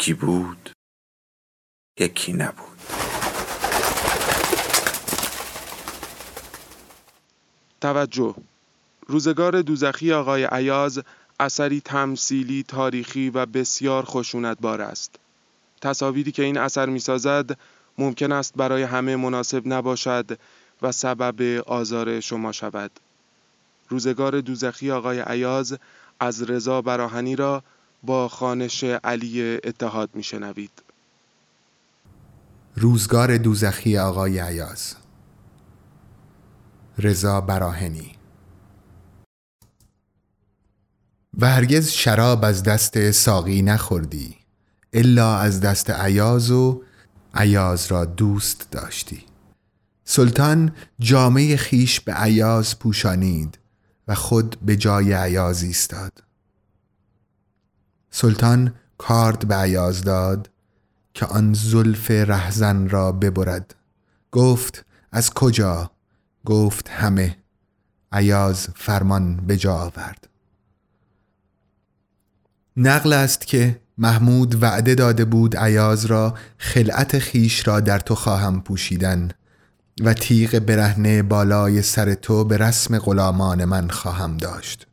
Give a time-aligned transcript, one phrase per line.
[0.00, 0.70] یکی بود
[1.98, 2.78] یکی نبود.
[7.80, 8.34] توجه.
[9.06, 11.00] روزگار دوزخی آقای عیاز
[11.40, 15.16] اثری تمثیلی تاریخی و بسیار خشونتبار است.
[15.80, 17.58] تصاویری که این اثر می‌سازد
[17.98, 20.38] ممکن است برای همه مناسب نباشد
[20.82, 22.90] و سبب آزار شما شود.
[23.88, 25.78] روزگار دوزخی آقای عیاز
[26.20, 27.62] از رضا براهنی را
[28.02, 30.82] با خانش علی اتحاد میشنوید.
[32.74, 34.96] روزگار دوزخی آقای عیاز
[36.98, 38.12] رضا براهنی.
[41.38, 44.36] و هرگز شراب از دست ساقی نخوردی
[44.92, 46.82] الا از دست عیاز و
[47.34, 49.24] عیاز را دوست داشتی.
[50.04, 53.58] سلطان جامعه خیش به عیاز پوشانید
[54.08, 56.29] و خود به جای عیاز ایستاد.
[58.10, 60.50] سلطان کارد به عیاز داد
[61.14, 63.74] که آن زلف رهزن را ببرد.
[64.32, 65.90] گفت از کجا؟
[66.44, 67.36] گفت همه.
[68.12, 70.28] عیاز فرمان به جا آورد.
[72.76, 78.60] نقل است که محمود وعده داده بود عیاز را خلعت خیش را در تو خواهم
[78.60, 79.30] پوشیدن
[80.00, 84.86] و تیغ برهنه بالای سر تو به رسم غلامان من خواهم داشت.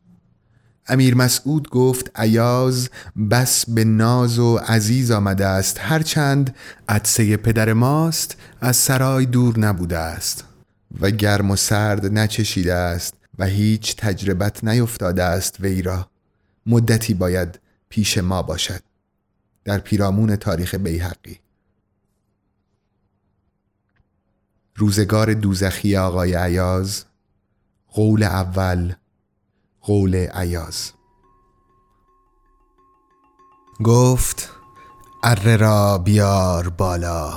[0.89, 2.89] امیر مسعود گفت عیاز
[3.31, 5.77] بس به ناز و عزیز آمده است.
[5.80, 6.55] هرچند
[6.89, 10.43] عدسه پدر ماست از سرای دور نبوده است
[11.02, 16.08] و گرم و سرد نچشیده است و هیچ تجربت نیفتاده است وی را.
[16.65, 17.59] مدتی باید
[17.89, 18.81] پیش ما باشد.
[19.65, 21.39] در پیرامون تاریخ بیحقی.
[24.75, 27.04] روزگار دوزخی آقای عیاز
[27.87, 28.93] قول اول
[29.87, 30.92] قول عیاز
[33.83, 34.49] گفت
[35.23, 37.33] اره را بیار بالا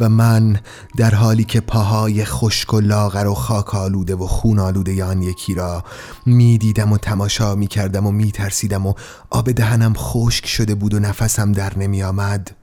[0.00, 0.60] و من
[0.96, 5.54] در حالی که پاهای خشک و لاغر و خاک آلوده و خون آلوده آن یکی
[5.54, 5.84] را
[6.26, 8.94] می دیدم و تماشا می کردم و می ترسیدم و
[9.30, 12.56] آب دهنم خشک شده بود و نفسم در نمی آمد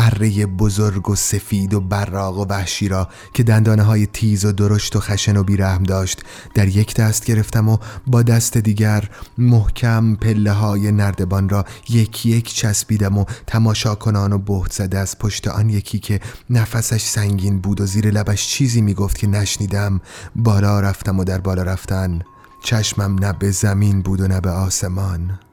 [0.00, 4.96] اره بزرگ و سفید و براق و وحشی را که دندانه های تیز و درشت
[4.96, 6.22] و خشن و بیرحم داشت
[6.54, 12.54] در یک دست گرفتم و با دست دیگر محکم پله های نردبان را یکی یک
[12.54, 16.20] چسبیدم و تماشا کنان و بهت زده از پشت آن یکی که
[16.50, 20.00] نفسش سنگین بود و زیر لبش چیزی می‌گفت که نشنیدم
[20.36, 22.22] بالا رفتم و در بالا رفتن.
[22.62, 25.47] چشمم نه به زمین بود و نه به آسمان.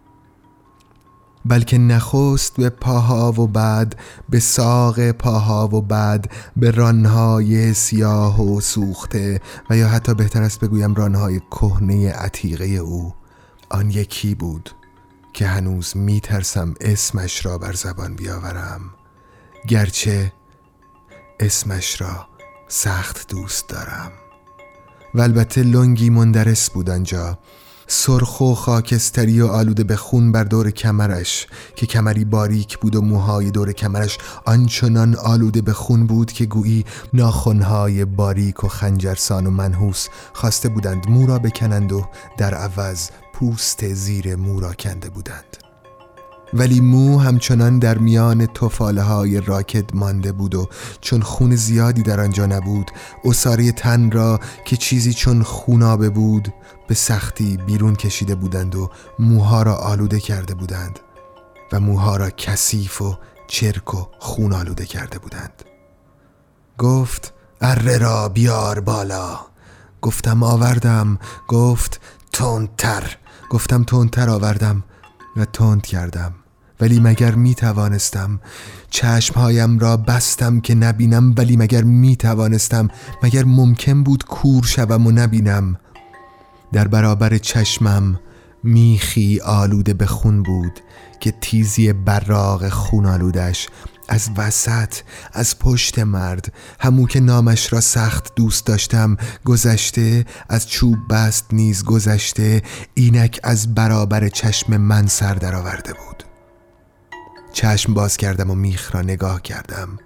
[1.45, 3.95] بلکه نخست به پاها و بعد
[4.29, 10.59] به ساق پاها و بعد به رانهای سیاه و سوخته و یا حتی بهتر است
[10.59, 13.13] بگویم رانهای کهنه عتیقه او.
[13.69, 14.69] آن یکی بود
[15.33, 18.81] که هنوز می ترسم اسمش را بر زبان بیاورم.
[19.67, 20.33] گرچه
[21.39, 22.27] اسمش را
[22.67, 24.11] سخت دوست دارم.
[25.13, 27.39] و البته لنگی مندرس بود آنجا.
[27.87, 33.01] سرخ و خاکستری و آلوده به خون بر دور کمرش که کمری باریک بود و
[33.01, 39.51] موهای دور کمرش آنچنان آلوده به خون بود که گویی ناخونهای باریک و خنجرسان و
[39.51, 42.05] منحوس خواسته بودند مو را بکنند و
[42.37, 45.64] در عوض پوست زیر مو را کنده بودند.
[46.53, 50.69] ولی مو همچنان در میان توفاله های راکت مانده بود و
[51.01, 52.91] چون خون زیادی در آنجا نبود
[53.25, 56.53] اصاره تن را که چیزی چون خونابه بود
[56.87, 58.89] به سختی بیرون کشیده بودند و
[59.19, 60.99] موها را آلوده کرده بودند
[61.71, 65.63] و موها را کثیف و چرک و خون آلوده کرده بودند.
[66.77, 69.39] گفت اره را بیار بالا.
[70.01, 71.19] گفتم آوردم.
[71.47, 72.01] گفت
[72.33, 73.17] تندتر.
[73.49, 74.83] گفتم تندتر آوردم.
[75.37, 76.33] و تند کردم.
[76.79, 78.39] ولی مگر می توانستم؟
[78.89, 82.89] چشمهایم را بستم که نبینم ولی مگر می توانستم؟
[83.23, 85.77] مگر ممکن بود کور شوم و نبینم؟
[86.71, 88.19] در برابر چشمم
[88.63, 90.79] میخی آلوده به خون بود
[91.19, 93.67] که تیزی براغ خون آلودش
[94.09, 94.95] از وسط
[95.33, 96.53] از پشت مرد.
[96.79, 102.61] همو که نامش را سخت دوست داشتم گذشته از چوب بست نیز گذشته
[102.93, 106.23] اینک از برابر چشم من سر درآورده بود.
[107.53, 109.99] چشم باز کردم و میخ را نگاه کردم.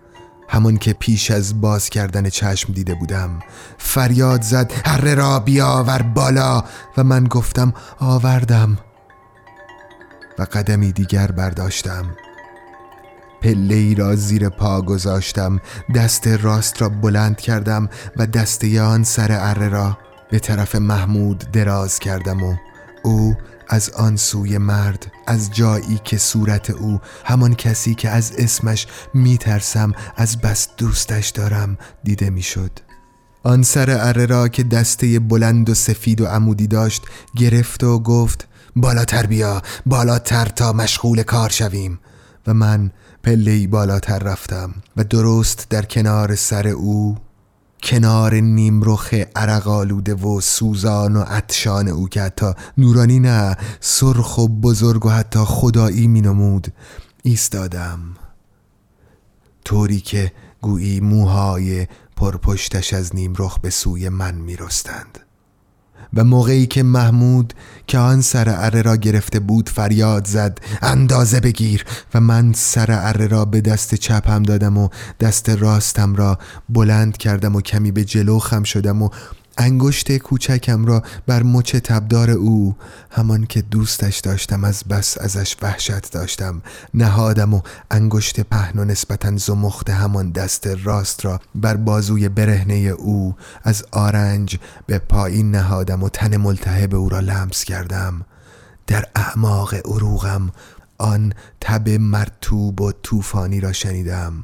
[0.49, 3.39] همون که پیش از باز کردن چشم دیده بودم.
[3.77, 6.63] فریاد زد هر را بیاور بالا.
[6.97, 8.77] و من گفتم آوردم.
[10.39, 12.05] و قدمی دیگر برداشتم.
[13.41, 15.59] پله ای را زیر پا گذاشتم
[15.95, 19.97] دست راست را بلند کردم و دسته آن سر اره را
[20.31, 22.55] به طرف محمود دراز کردم و
[23.03, 23.35] او
[23.67, 29.93] از آن سوی مرد از جایی که صورت او همان کسی که از اسمش میترسم
[30.15, 32.71] از بس دوستش دارم دیده می‌شد.
[33.43, 37.03] آن سر اره را که دسته بلند و سفید و عمودی داشت
[37.35, 41.99] گرفت و گفت بالاتر بیا بالاتر تا مشغول کار شویم
[42.47, 42.91] و من
[43.23, 47.17] پله بالاتر رفتم و درست در کنار سر او
[47.83, 55.05] کنار نیمرخ عرقالوده و سوزان و عطشان او که حتی نورانی نه سرخ و بزرگ
[55.05, 56.73] و حتی خدایی می نمود
[57.23, 57.99] ایستادم
[59.65, 60.31] طوری که
[60.61, 65.19] گویی موهای پرپشتش از نیمرخ به سوی من می رستند.
[66.13, 67.53] و موقعی که محمود
[67.87, 71.85] که آن سر اره را گرفته بود فریاد زد اندازه بگیر.
[72.13, 74.89] و من سر اره را به دست چپم دادم و
[75.19, 76.39] دست راستم را
[76.69, 79.09] بلند کردم و کمی به جلو خم شدم و
[79.59, 82.75] انگشت کوچکم را بر مچ تبدار او
[83.11, 86.61] همان که دوستش داشتم از بس ازش وحشت داشتم.
[86.93, 87.61] نهادم و
[87.91, 94.57] انگشت پهن و نسبتا زمخت همان دست راست را بر بازوی برهنه او از آرنج
[94.87, 98.25] به پایین نهادم و تن ملتهب او را لمس کردم.
[98.87, 100.51] در اعماق عروغم
[100.97, 104.43] آن تب مرتوب و طوفانی را شنیدم.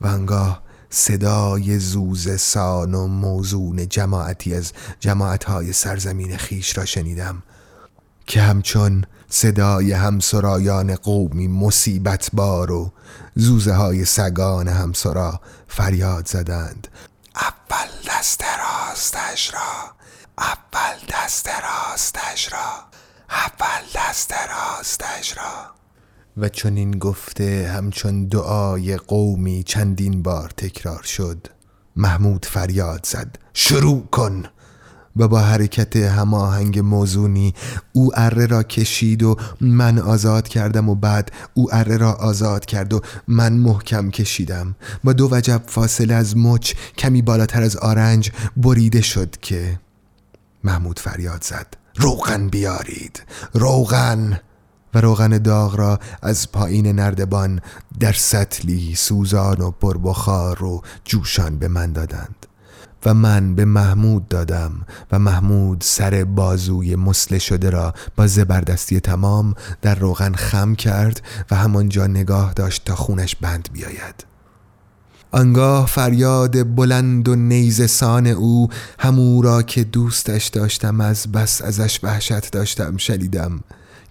[0.00, 7.42] و انگاه صدای زوز سان و موزون جماعتی از جماعتهای سرزمین خیش را شنیدم
[8.26, 12.92] که همچون صدای همسرایان قومی مصیبت بار و
[13.34, 16.88] زوزه های سگان همسرا فریاد زدند.
[17.36, 19.90] اول دست راستش را
[20.38, 22.84] اول دست راستش را
[23.30, 25.75] اول دست راستش را.
[26.36, 31.46] و چون این گفته همچون دعای قومی چندین بار تکرار شد.
[31.96, 34.42] محمود فریاد زد شروع کن!
[35.16, 37.54] و با حرکت هماهنگ موزونی
[37.92, 42.92] او اره را کشید و من آزاد کردم و بعد او اره را آزاد کرد
[42.92, 44.76] و من محکم کشیدم.
[45.04, 49.80] با دو وجب فاصله از مچ کمی بالاتر از آرنج بریده شد که
[50.64, 53.22] محمود فریاد زد روغن بیارید
[53.54, 54.40] روغن!
[54.96, 57.60] و روغن داغ را از پایین نردبان
[58.00, 62.46] در سطلی سوزان و پربخار و جوشان به من دادند.
[63.06, 64.72] و من به محمود دادم
[65.12, 71.56] و محمود سر بازوی مسله شده را با زبردستی تمام در روغن خم کرد و
[71.56, 74.24] همانجا نگاه داشت تا خونش بند بیاید.
[75.30, 78.68] آنگاه فریاد بلند و نیزسان او
[78.98, 83.60] همو را که دوستش داشتم از بس ازش وحشت داشتم شنیدم.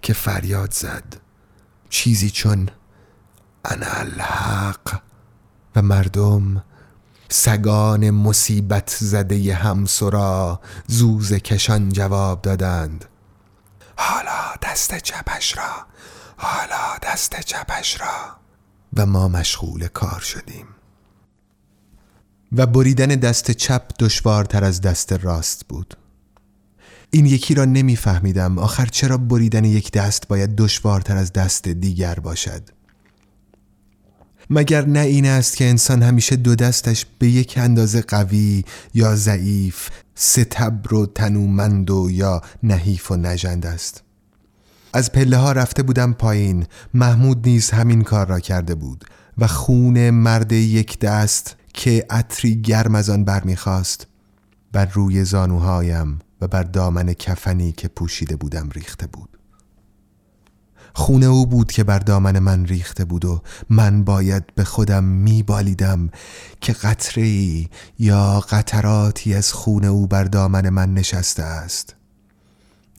[0.02, 1.16] که فریاد زد.
[1.88, 2.68] چیزی چون
[3.64, 5.00] انا الحق
[5.76, 6.64] و مردم
[7.28, 13.04] سگان مصیبت زده همسرا زوز کشان جواب دادند.
[13.96, 15.86] حالا دست چپش را
[16.36, 18.36] حالا دست چپش را.
[18.96, 20.66] و ما مشغول کار شدیم.
[22.52, 25.96] و بریدن دست چپ دشوارتر از دست راست بود.
[27.10, 28.58] این یکی را نمیفهمیدم.
[28.58, 32.62] آخر چرا بریدن یک دست باید دشوارتر از دست دیگر باشد؟
[34.50, 39.88] مگر نه این است که انسان همیشه دو دستش به یک اندازه قوی یا ضعیف
[40.14, 44.02] ستبر و تنومند و یا نحیف و نژند است؟
[44.92, 46.66] از پله ها رفته بودم پایین.
[46.94, 49.04] محمود نیز همین کار را کرده بود
[49.38, 54.06] و خون مرد یک دست که عطری گرم از آن برمیخواست
[54.72, 59.38] بر روی زانوهایم و بر دامن کفنی که پوشیده بودم ریخته بود.
[60.94, 66.10] خونه او بود که بر دامن من ریخته بود و من باید به خودم میبالیدم
[66.60, 67.28] که قطره
[67.98, 71.95] یا قطراتی از خونه او بر دامن من نشسته است.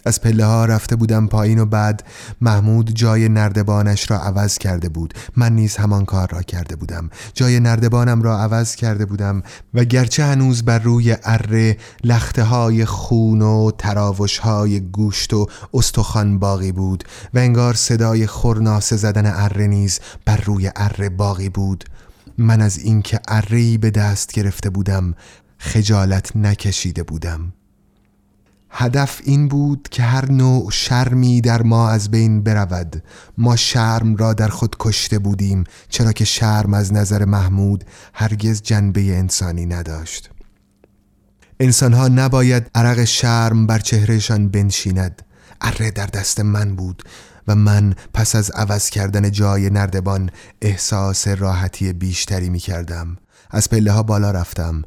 [0.08, 2.04] از پله ها رفته بودم پایین و بعد
[2.42, 5.14] محمود جای نردبانش را عوض کرده بود.
[5.36, 7.10] من نیز همان کار را کرده بودم.
[7.34, 13.42] جای نردبانم را عوض کرده بودم و گرچه هنوز بر روی اره لخته های خون
[13.42, 20.00] و تراوش های گوشت و استخوان باقی بود و انگار صدای خورناسه زدن اره نیز
[20.26, 21.84] بر روی اره باقی بود.
[22.38, 25.16] من از اینکه اره به دست گرفته بودم
[25.58, 27.54] خجالت نکشیده بودم.
[28.70, 33.04] هدف این بود که هر نوع شرمی در ما از بین برود.
[33.38, 37.84] ما شرم را در خود کشته بودیم چرا که شرم از نظر محمود
[38.14, 40.30] هرگز جنبه انسانی نداشت.
[41.60, 45.22] انسانها نباید عرق شرم بر چهرهشان بنشیند.
[45.62, 47.04] اره در دست من بود
[47.48, 50.30] و من پس از عوض کردن جای نردبان
[50.62, 53.18] احساس راحتی بیشتری می کردم
[53.52, 54.82] از پله ها بالا رفتم.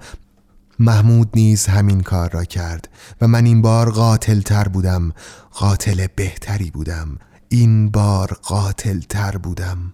[0.80, 2.88] محمود نیز همین کار را کرد
[3.20, 5.12] و من این بار قاتل تر بودم
[5.50, 7.18] قاتل بهتری بودم
[7.48, 9.92] این بار قاتل تر بودم.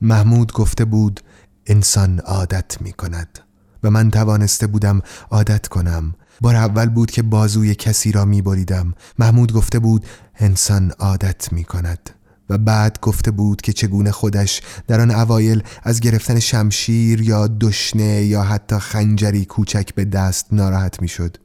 [0.00, 1.20] محمود گفته بود
[1.66, 3.38] انسان عادت می کند
[3.82, 5.00] و من توانسته بودم
[5.30, 6.14] عادت کنم.
[6.40, 11.64] بار اول بود که بازوی کسی را می بریدم محمود گفته بود انسان عادت می
[11.64, 12.10] کند
[12.50, 18.22] و بعد گفته بود که چگونه خودش در آن اوایل از گرفتن شمشیر یا دشنه
[18.22, 21.36] یا حتی خنجری کوچک به دست ناراحت می‌شد.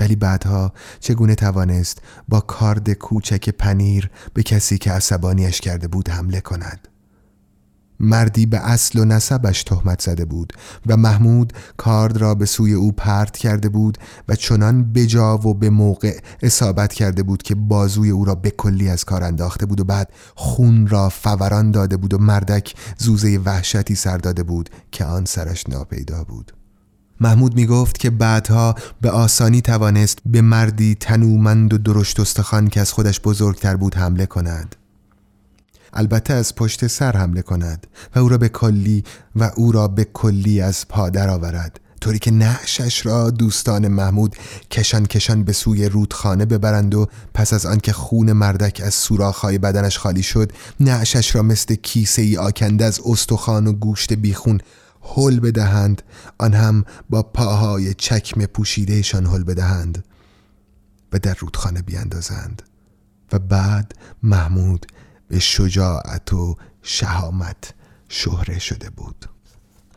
[0.00, 6.40] ولی بعدها چگونه توانست با کارد کوچک پنیر به کسی که عصبانیش کرده بود حمله
[6.40, 6.88] کند
[8.00, 10.52] مردی به اصل و نسبش تهمت زده بود
[10.86, 15.70] و محمود کارد را به سوی او پرت کرده بود و چنان بجا و به
[15.70, 19.84] موقع اصابت کرده بود که بازوی او را به کلی از کار انداخته بود و
[19.84, 25.24] بعد خون را فوران داده بود و مردک زوزه وحشتی سر داده بود که آن
[25.24, 26.52] سرش ناپیدا بود.
[27.20, 32.80] محمود می گفت که بعدها به آسانی توانست به مردی تنومند و درشت استخوان که
[32.80, 34.76] از خودش بزرگتر بود حمله کند.
[35.92, 39.04] البته از پشت سر حمله کند و او را به کلی
[39.36, 44.36] و او را به کلی از پا آورد طوری که نعشش را دوستان محمود
[44.70, 49.98] کشان کشان به سوی رودخانه ببرند و پس از آنکه خون مردک از سوراخ‌های بدنش
[49.98, 54.60] خالی شد نعشش را مثل کیسه ای آکنده از استخوان و گوشت بیخون
[55.16, 56.02] هل بدهند.
[56.38, 60.04] آن هم با پاهای چکم پوشیدهشان هل بدهند.
[61.12, 62.62] و در رودخانه بیاندازند
[63.32, 64.86] و بعد محمود
[65.28, 67.74] به شجاعت و شهامت
[68.08, 69.26] شهره شده بود.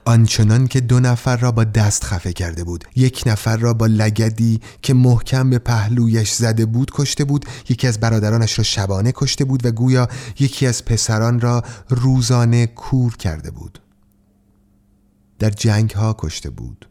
[0.06, 2.86] آنچنان که دو نفر را با دست خفه کرده بود.
[2.96, 7.46] یک نفر را با لگدی که محکم به پهلویش زده بود کشته بود.
[7.70, 10.08] یکی از برادرانش را شبانه کشته بود و گویا
[10.40, 13.82] یکی از پسران را روزانه کور کرده بود.
[15.40, 16.91] در جنگ ها کشته بود.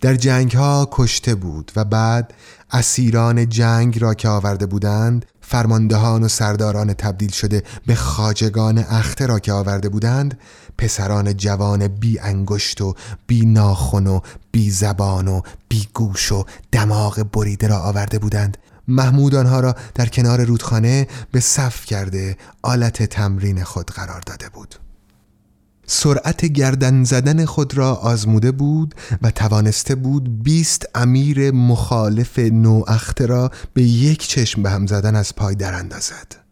[0.00, 2.34] در جنگ ها کشته بود و بعد
[2.70, 9.38] اسیران جنگ را که آورده بودند فرماندهان و سرداران تبدیل شده به خاجگان اخته را
[9.38, 10.38] که آورده بودند
[10.78, 12.94] پسران جوان بی انگشت و
[13.26, 14.20] بی ناخن و
[14.52, 18.58] بی زبان و بی گوش و دماغ بریده را آورده بودند.
[18.88, 24.85] محمود آنها را در کنار رودخانه به صف کرده آلت تمرین خود قرار داده بود.
[25.86, 33.50] سرعت گردن زدن خود را آزموده بود و توانسته بود بیست امیر مخالف نواخته را
[33.74, 36.46] به یک چشم به هم زدن از پای در اندازد.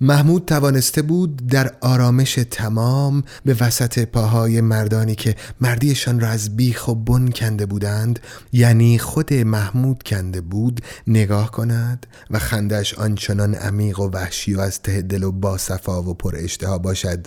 [0.00, 6.88] محمود توانسته بود در آرامش تمام به وسط پاهای مردانی که مردیشان را از بیخ
[6.88, 8.18] و بن کنده بودند
[8.52, 14.82] یعنی خود محمود کنده بود نگاه کند و خندش آنچنان عمیق و وحشی و از
[14.82, 17.26] ته دل و باصفا و پر اشتها باشد.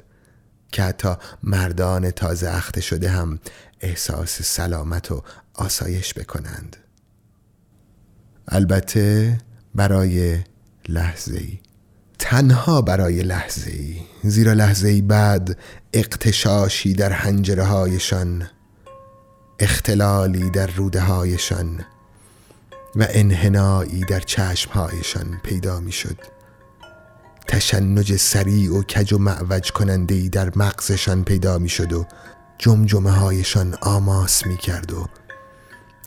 [0.72, 3.40] که حتی مردان تازه اخته شده هم
[3.82, 6.78] احساس سلامت و آسایش بکنند.
[8.48, 9.38] البته
[9.76, 10.40] برای
[10.90, 11.60] لحظه ای
[12.20, 15.58] تنها برای لحظه ای زیرا لحظه ای بعد
[15.94, 18.50] اقتشاشی در حنجره هایشان
[19.60, 21.86] اختلالی در روده هایشان
[22.96, 26.37] و انحنایی در چشم هایشان پیدا می شد
[27.48, 32.06] تشنج سریع و کج و معوج کننده ای در مغزشان پیدا می شد و
[32.58, 35.06] جمجمه هایشان آماس می کرد و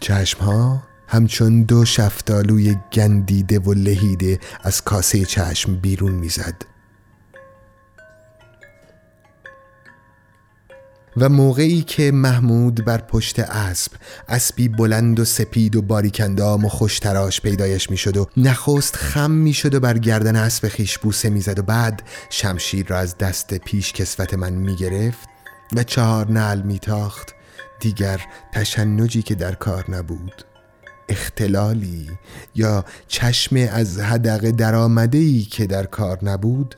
[0.01, 6.70] چشم ها همچون دو شفتالوی گندیده و لهیده از کاسه چشم بیرون می‌زد.
[11.17, 13.93] و موقعی که محمود بر پشت اسب
[14.29, 19.81] اسبی بلند و سپید و باریکندام و خوشتراش پیدایش می‌شد و نخست خم می‌شد و
[19.81, 24.53] بر گردن اسب خیش بوسه می‌زد و بعد شمشیر را از دست پیش کسوت من
[24.53, 25.29] می‌گرفت
[25.77, 27.35] و چهار نعل میتاخت.
[27.81, 28.21] دیگر
[28.53, 30.45] تشنجی که در کار نبود.
[31.09, 32.11] اختلالی
[32.55, 36.75] یا چشم از هدق درآمده که در کار نبود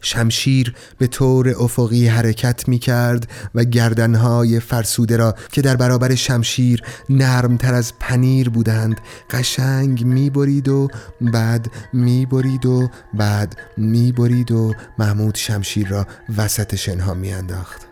[0.00, 6.82] شمشیر به طور افقی حرکت می کرد و گردنهای فرسوده را که در برابر شمشیر
[7.10, 9.00] نرمتر از پنیر بودند
[9.30, 10.88] قشنگ می برید و
[11.20, 17.88] بعد می برید و بعد می برید و محمود شمشیر را وسط شنها می انداخت.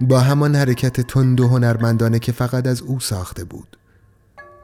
[0.00, 3.76] با همان حرکت تند و هنرمندانه که فقط از او ساخته بود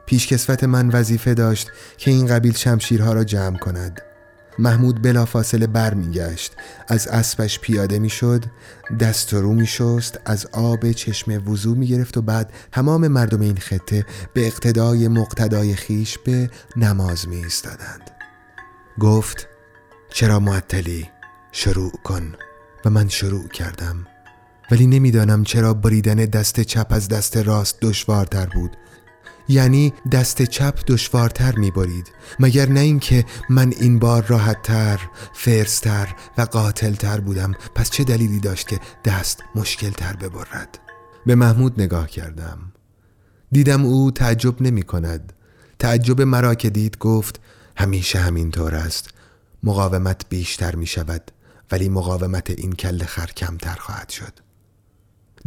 [0.05, 4.01] پیشکسوت من وظیفه داشت که این قبیل شمشیرها را جمع کند
[4.59, 6.53] محمود بلافاصله برمیگشت.
[6.87, 8.45] از اسبش پیاده می‌شد
[8.99, 13.41] دست و رو می شست از آب چشم وضو می گرفت و بعد تمام مردم
[13.41, 18.11] این خطه به اقتدای مقتدای خیش به نماز می ایستادند
[18.99, 19.47] گفت
[20.09, 21.09] چرا معطلی
[21.51, 22.33] شروع کن
[22.85, 24.07] و من شروع کردم.
[24.71, 28.77] ولی نمی‌دانم چرا بریدن دست چپ از دست راست دشوارتر بود.
[29.47, 32.11] یعنی دست چپ دشوارتر می‌برید.
[32.39, 34.99] مگر نه اینکه من این بار راحتتر
[35.33, 37.51] فرستر و قاتلتر بودم.
[37.75, 40.79] پس چه دلیلی داشت که دست مشکلتر ببرد؟
[41.25, 42.59] به محمود نگاه کردم.
[43.51, 45.33] دیدم او تعجب نمی کند
[45.79, 47.39] تعجب مرا که دید گفت
[47.77, 49.09] همیشه همینطور است.
[49.63, 51.31] مقاومت بیشتر می شود
[51.71, 54.44] ولی مقاومت این کل خر کمتر خواهد شد.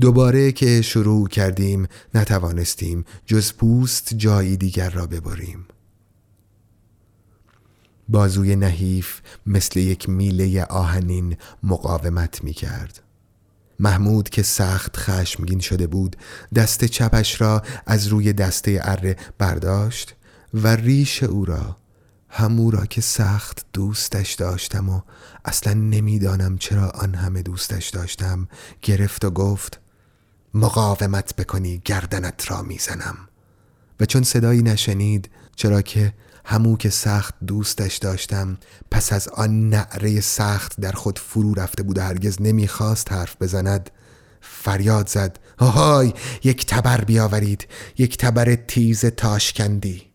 [0.01, 5.67] دوباره که شروع کردیم نتوانستیم جز پوست جایی دیگر را ببریم.
[8.09, 13.03] بازوی نحیف مثل یک میله آهنین مقاومت می کرد
[13.81, 16.17] محمود که سخت خشمگین شده بود
[16.55, 20.15] دست چپش را از روی دسته اره برداشت
[20.55, 21.77] و ریش او را
[22.29, 25.01] همو را که سخت دوستش داشتم و
[25.45, 28.49] اصلا نمی‌دانم چرا آن همه دوستش داشتم
[28.83, 29.81] گرفت و گفت
[30.55, 33.17] مقاومت بکنی گردنت را می‌زنم.
[34.01, 36.15] و چون صدایی نشنید چرا که
[36.45, 38.59] همو که سخت دوستش داشتم
[38.91, 43.91] پس از آن نعره سخت در خود فرو رفته بود و هرگز نمی‌خواست حرف بزند
[44.41, 46.13] فریاد زد های
[46.45, 50.09] یک تبر بیاورید یک تبر تیز تاشکندی.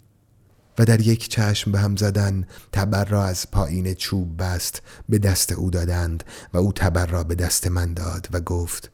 [0.79, 5.51] و در یک چشم به هم زدن تبر را از پایین چوب بست به دست
[5.51, 6.23] او دادند
[6.53, 8.91] و او تبر را به دست من داد و گفت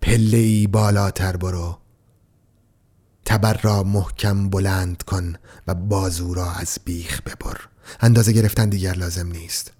[0.00, 1.78] پله ای بالاتر برو.
[3.24, 5.34] تبر را محکم بلند کن
[5.66, 7.60] و بازو را از بیخ ببر.
[8.00, 9.72] اندازه گرفتن دیگر لازم نیست.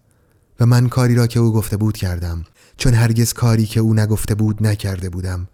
[0.60, 2.44] و من کاری را که او گفته بود کردم.
[2.76, 5.48] چون هرگز کاری که او نگفته بود نکرده بودم.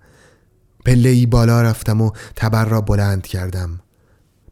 [0.84, 3.80] پله بالا رفتم و تبر را بلند کردم.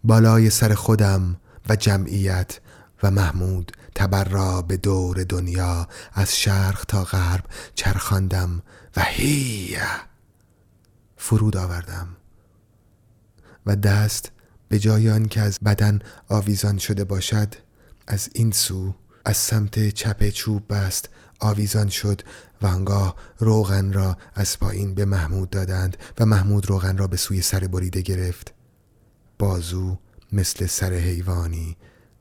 [0.04, 1.36] بالای سر خودم
[1.68, 2.60] و جمعیت
[3.02, 8.62] و محمود تبر را به دور دنیا از شرق تا غرب چرخاندم
[8.96, 10.09] و هیه
[11.22, 12.08] فرود آوردم
[13.66, 14.32] و دست
[14.68, 17.54] به جای آن که از بدن آویزان شده باشد
[18.06, 21.08] از این سو از سمت چپ چوب بست
[21.40, 22.22] آویزان شد
[22.62, 27.42] و انگاه روغن را از پایین به محمود دادند و محمود روغن را به سوی
[27.42, 28.54] سر بریده گرفت.
[29.38, 29.98] بازو
[30.32, 31.76] مثل سر حیوانی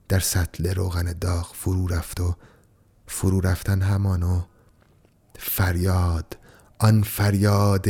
[0.08, 2.36] در سطل روغن داغ فرو رفت و
[3.08, 4.42] فرو رفتن همانو
[5.40, 6.38] فریاد
[6.80, 7.88] آن فریاد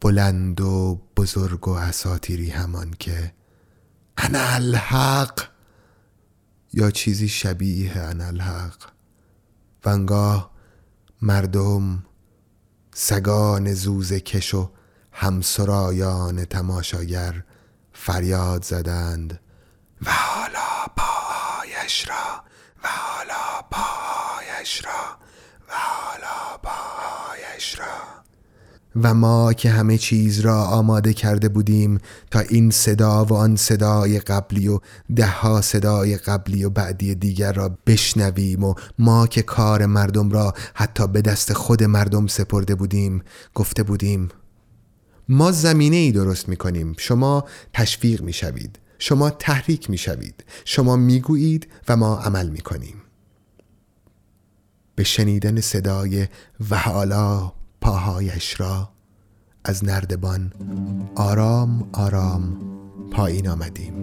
[0.00, 3.32] بلند و بزرگ و اساتیری همان که
[4.16, 5.48] انا الحق
[6.72, 8.90] یا چیزی شبیه انا الحق
[11.22, 12.04] مردم
[12.94, 14.70] سگان زوز کش و
[15.12, 17.44] همسرایان تماشاگر
[17.92, 19.40] فریاد زدند
[20.02, 22.44] و حالا پایش را
[22.84, 25.18] و حالا پایش را
[25.68, 28.20] و حالا پایش را
[28.96, 31.98] و ما که همه چیز را آماده کرده بودیم
[32.30, 34.78] تا این صدا و آن صدای قبلی و
[35.16, 41.06] دهها صدای قبلی و بعدی دیگر را بشنویم و ما که کار مردم را حتی
[41.06, 43.22] به دست خود مردم سپرده بودیم
[43.54, 44.28] گفته بودیم
[45.28, 50.96] ما زمینه ای درست می کنیم شما تشویق می شوید شما تحریک می شوید شما
[50.96, 52.94] می گویید و ما عمل می کنیم
[54.94, 56.26] به شنیدن صدای
[56.70, 58.88] و حالا پاهایش را
[59.64, 60.52] از نردبان
[61.16, 62.58] آرام آرام
[63.12, 63.94] پایین آمدیم.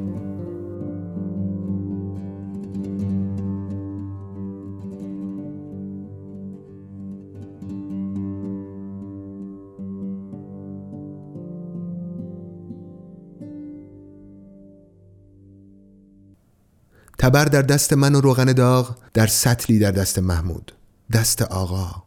[17.20, 20.72] تبر در دست من و روغن داغ در سطلی در دست محمود.
[21.14, 22.07] دست آقا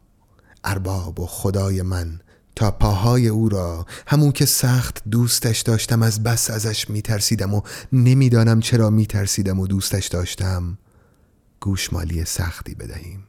[0.63, 2.19] ارباب و خدای من
[2.55, 8.59] تا پاهای او را همون که سخت دوستش داشتم از بس ازش میترسیدم و نمی‌دانم
[8.59, 10.77] چرا میترسیدم و دوستش داشتم.
[11.59, 13.23] گوشمالی سختی بدهیم.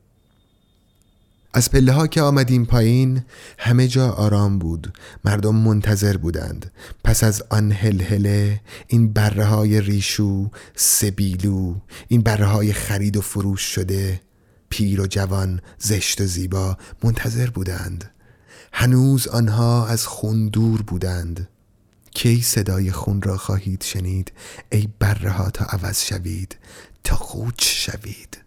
[1.54, 3.22] از پله ها که آمدیم پایین
[3.58, 4.98] همه جا آرام بود.
[5.24, 6.72] مردم منتظر بودند.
[7.04, 11.74] پس از آن هلهله این بره های ریشو سبیلو
[12.08, 14.20] این بره های خرید و فروش شده
[14.72, 18.10] پیر و جوان زشت و زیبا منتظر بودند.
[18.72, 21.48] هنوز آنها از خون دور بودند.
[22.10, 24.32] کی صدای خون را خواهید شنید؟
[24.72, 26.56] ای بره ها تا عوض شوید
[27.04, 28.41] تا خوچ شوید.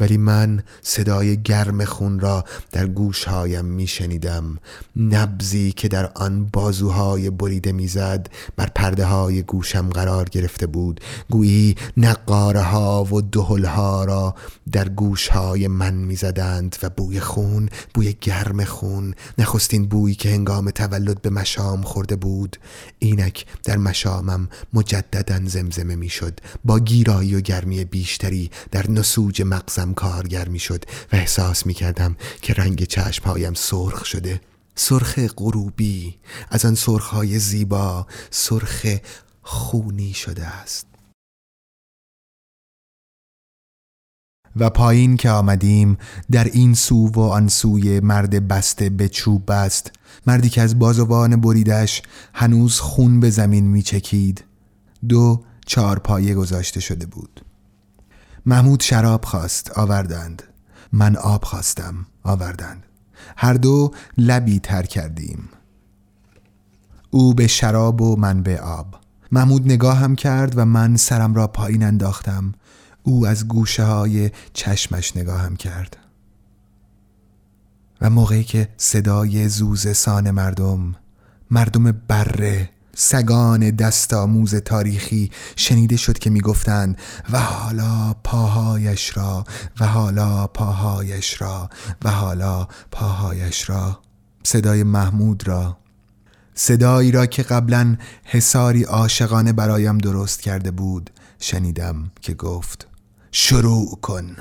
[0.00, 4.58] ولی من صدای گرم خون را در گوشهایم می شنیدم
[4.96, 11.00] نبزی که در آن بازوهای بریده می‌زد بر پرده های گوشم قرار گرفته بود.
[11.30, 14.34] گویی نقاره ها و دهل ها را
[14.72, 21.22] در گوشهای من می‌زدند و بوی خون بوی گرم خون نخستین بویی که هنگام تولد
[21.22, 22.56] به مشام خورده بود.
[22.98, 26.40] اینک در مشامم مجددا زمزمه می‌شد.
[26.64, 32.16] با گیرایی و گرمی بیشتری در نسوج مغزم کارگر می شد و احساس می کردم
[32.42, 34.40] که رنگ چشمهایم سرخ شده.
[34.74, 36.18] سرخ غروبی
[36.50, 38.86] از آن سرخهای زیبا سرخ
[39.42, 40.86] خونی شده است.
[44.56, 45.98] و پایین که آمدیم
[46.30, 49.92] در این سو و آن سوی مرد بسته به چوب بست
[50.26, 52.02] مردی که از بازوان بریدش
[52.34, 54.44] هنوز خون به زمین می چکید
[55.08, 57.44] دو چهار پایه گذاشته شده بود.
[58.46, 60.42] محمود شراب خواست آوردند.
[60.92, 62.86] من آب خواستم آوردند.
[63.36, 65.48] هر دو لبی تر کردیم.
[67.10, 68.94] او به شراب و من به آب.
[69.32, 72.54] محمود نگاهم کرد و من سرم را پایین انداختم.
[73.02, 75.96] او از گوشه های چشمش نگاهم کرد.
[78.00, 80.94] و موقعی که صدای زوز سان مردم
[81.50, 82.70] مردم بره
[83.02, 86.98] سگان دست آموز تاریخی شنیده شد که می‌گفتند
[87.32, 89.44] و حالا پاهایش را
[89.80, 91.70] و حالا پاهایش را
[92.04, 93.98] و حالا پاهایش را.
[94.42, 95.76] صدای محمود را.
[96.54, 102.86] صدایی را که قبلا حساری عاشقانه برایم درست کرده بود شنیدم که گفت
[103.32, 104.36] شروع کن.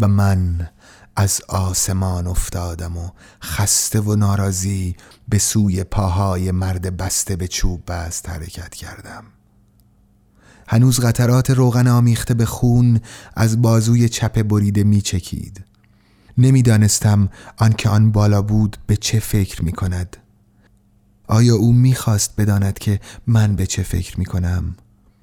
[0.00, 0.68] و من
[1.16, 3.10] از آسمان افتادم و
[3.42, 4.96] خسته و ناراضی
[5.28, 9.24] به سوی پاهای مرد بسته به چوب بست حرکت کردم.
[10.68, 13.00] هنوز قطرات روغن آمیخته به خون
[13.36, 15.64] از بازوی چپ بریده می چکید.
[16.38, 20.16] نمی‌دانستم آنکه آن بالا بود به چه فکر می کند.
[21.28, 24.76] آیا او می‌خواست بداند که من به چه فکر می کنم؟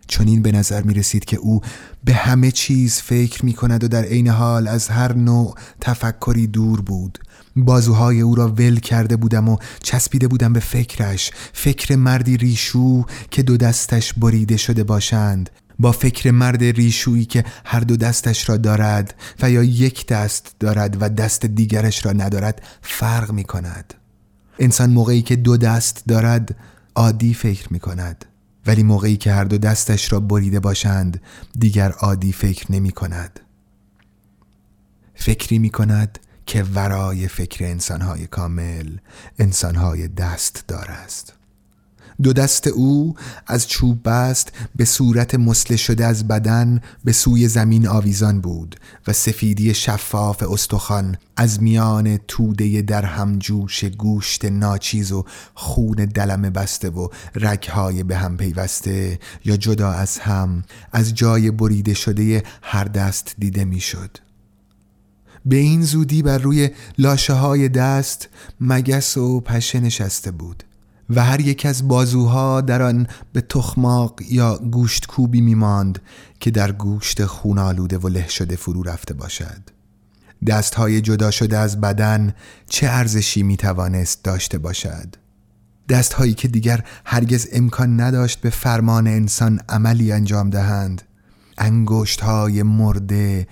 [0.09, 1.61] چون این به نظر می رسید که او
[2.03, 6.81] به همه چیز فکر می کند و در عین حال از هر نوع تفکری دور
[6.81, 7.19] بود.
[7.55, 11.31] بازوهای او را ول کرده بودم و چسبیده بودم به فکرش.
[11.53, 15.49] فکر مردی ریشو که دو دستش بریده شده باشند.
[15.79, 20.97] با فکر مرد ریشویی که هر دو دستش را دارد و یا یک دست دارد
[21.01, 23.93] و دست دیگرش را ندارد فرق می کند
[24.59, 26.55] انسان موقعی که دو دست دارد
[26.95, 28.25] عادی فکر می کند
[28.69, 31.21] ولی موقعی که هر دو دستش را بریده باشند
[31.59, 33.39] دیگر عادی فکر نمی کند.
[35.15, 38.97] فکری می کند که ورای فکر انسانهای کامل
[39.39, 41.38] انسانهای دست دار است.
[42.23, 43.15] دو دست او
[43.47, 48.75] از چوب بست به صورت مسله شده از بدن به سوی زمین آویزان بود
[49.07, 56.89] و سفیدی شفاف استخوان از میان توده در همجوش گوشت ناچیز و خون دلم بسته
[56.89, 63.35] و رگهای به هم پیوسته یا جدا از هم از جای بریده شده هر دست
[63.37, 64.17] دیده می‌شد.
[65.45, 68.29] به این زودی بر روی لاشه های دست
[68.61, 70.63] مگس و پشه نشسته بود
[71.09, 76.01] و هر یک از بازوها در آن به تخماق یا گوشت کوبی میماند
[76.39, 79.61] که در گوشت خون آلوده و له شده فرو رفته باشد.
[80.47, 82.33] دستهای جدا شده از بدن
[82.69, 85.15] چه ارزشی می توانست داشته باشد؟
[85.89, 91.01] دستهایی که دیگر هرگز امکان نداشت به فرمان انسان عملی انجام دهند.
[91.57, 93.47] انگشت های مرده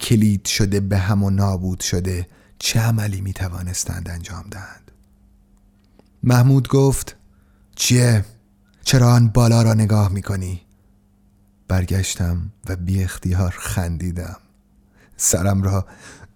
[0.00, 2.26] کلید شده به هم و نابود شده
[2.58, 4.83] چه عملی می توانستند انجام دهند؟
[6.26, 7.16] محمود گفت
[7.76, 8.24] چیه؟
[8.82, 10.60] چرا آن بالا را نگاه می کنی؟
[11.68, 14.36] برگشتم و بی اختیار خندیدم
[15.16, 15.86] سرم را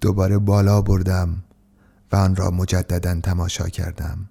[0.00, 1.42] دوباره بالا بردم
[2.12, 4.28] و آن را مجددا تماشا کردم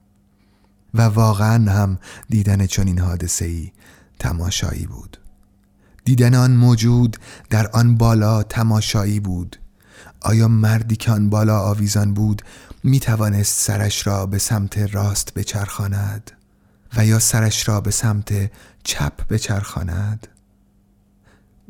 [0.94, 3.72] و واقعا هم دیدن چنین حادثه ای
[4.20, 5.18] تماشایی بود
[6.06, 7.18] دیدن آن موجود
[7.50, 9.58] در آن بالا تماشایی بود
[10.22, 12.42] آیا مردی که آن بالا آویزان بود
[12.88, 16.32] می توانست سرش را به سمت راست بچرخاند
[16.98, 18.52] و یا سرش را به سمت
[18.84, 20.28] چپ بچرخاند.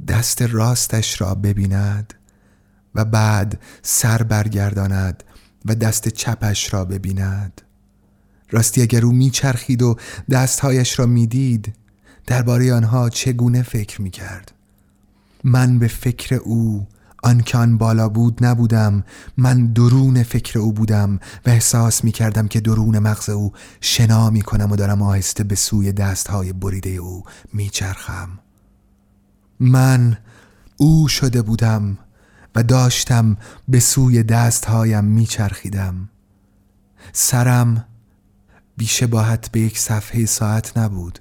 [0.07, 2.13] دست راستش را ببیند
[2.95, 5.23] و بعد سر برگرداند
[5.65, 7.61] و دست چپش را ببیند.
[8.51, 9.97] راستی اگر او میچرخید و
[10.31, 11.75] دستهایش را می‌دید
[12.25, 14.51] درباره آنها چگونه فکر می‌کرد؟
[15.43, 16.87] من به فکر او
[17.23, 19.03] آنکه آن بالا بود نبودم
[19.37, 24.41] من درون فکر او بودم و احساس می کردم که درون مغز او شنا می
[24.41, 28.29] کنم و دارم آهسته به سوی دستهای بریده او می چرخم.
[29.59, 30.17] من
[30.77, 31.97] او شده بودم
[32.55, 36.09] و داشتم به سوی دستهایم می چرخیدم.
[37.13, 37.85] سرم
[38.77, 41.19] بیشباهت به یک صفحه ساعت نبود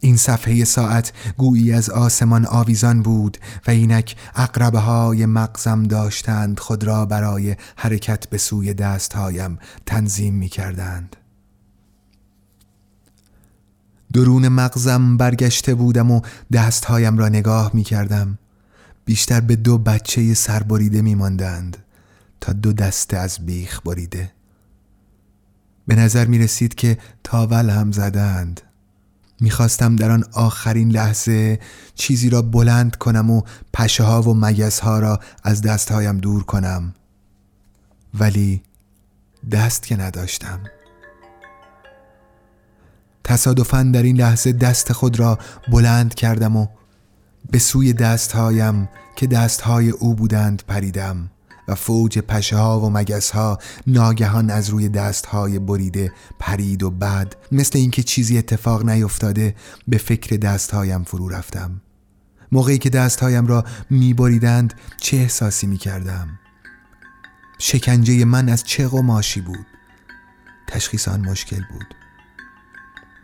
[0.00, 6.84] این صفحه ساعت گویی از آسمان آویزان بود و اینک اقربه های مغزم داشتند خود
[6.84, 11.16] را برای حرکت به سوی دستهایم تنظیم می کردند.
[14.12, 16.20] درون مغزم برگشته بودم و
[16.52, 18.38] دستهایم را نگاه می کردم.
[19.04, 21.76] بیشتر به دو بچه سربریده می ماندند
[22.40, 24.32] تا دو دسته از بیخ بریده.
[25.86, 28.60] به نظر می رسید که تاول هم زدند.
[29.40, 31.60] می‌خواستم در آن آخرین لحظه
[31.94, 36.94] چیزی را بلند کنم و پشه ها و مگس ها را از دستهایم دور کنم.
[38.14, 38.62] ولی
[39.50, 40.60] دست که نداشتم.
[43.24, 45.38] تصادفاً در این لحظه دست خود را
[45.70, 46.66] بلند کردم و
[47.50, 51.30] به سوی دستهایم که دستهای او بودند پریدم.
[51.68, 56.90] و فوج پشه ها و مگس ها ناگهان از روی دست های بریده پرید و
[56.90, 59.54] بعد مثل اینکه چیزی اتفاق نیفتاده
[59.88, 61.80] به فکر دست هایم فرو رفتم.
[62.52, 66.28] موقعی که دست هایم را می بریدند چه احساسی می کردم
[67.58, 69.66] شکنجه من از چه قماشی بود؟
[70.68, 71.97] تشخیص آن مشکل بود.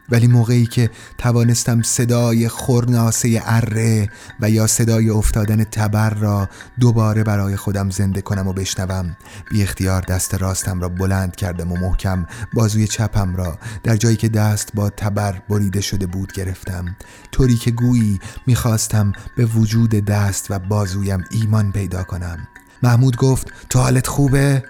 [0.08, 4.08] ولی موقعی که توانستم صدای خورناسه اره
[4.40, 6.48] و یا صدای افتادن تبر را
[6.80, 9.16] دوباره برای خودم زنده کنم و بشنوم
[9.50, 14.28] بی اختیار دست راستم را بلند کردم و محکم بازوی چپم را در جایی که
[14.28, 16.96] دست با تبر بریده شده بود گرفتم
[17.32, 22.48] طوری که گویی می‌خواستم به وجود دست و بازویم ایمان پیدا کنم
[22.82, 24.62] محمود گفت تو حالت خوبه؟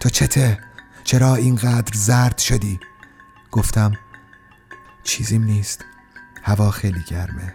[0.00, 0.58] تو چته؟
[1.04, 2.80] چرا اینقدر زرد شدی؟
[3.50, 3.92] گفتم
[5.04, 5.84] چیزیم نیست.
[6.42, 7.54] هوا خیلی گرمه.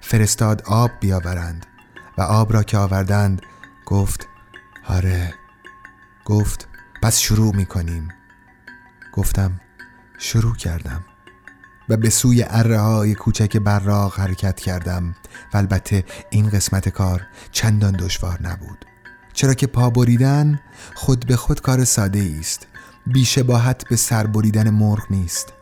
[0.00, 1.66] فرستاد آب بیاورند
[2.18, 3.42] و آب را که آوردند
[3.86, 4.28] گفت
[4.86, 5.34] آره.
[6.24, 6.68] گفت
[7.02, 8.08] پس شروع می‌کنیم.
[9.12, 9.60] گفتم
[10.18, 11.04] شروع کردم.
[11.88, 15.14] و به سوی اره های کوچک براغ حرکت کردم
[15.54, 18.84] و البته این قسمت کار چندان دشوار نبود.
[19.32, 20.60] چرا که پا بریدن
[20.94, 22.66] خود به خود کار ساده است.
[23.06, 25.52] بیشباهت به سر بریدن مرغ نیست.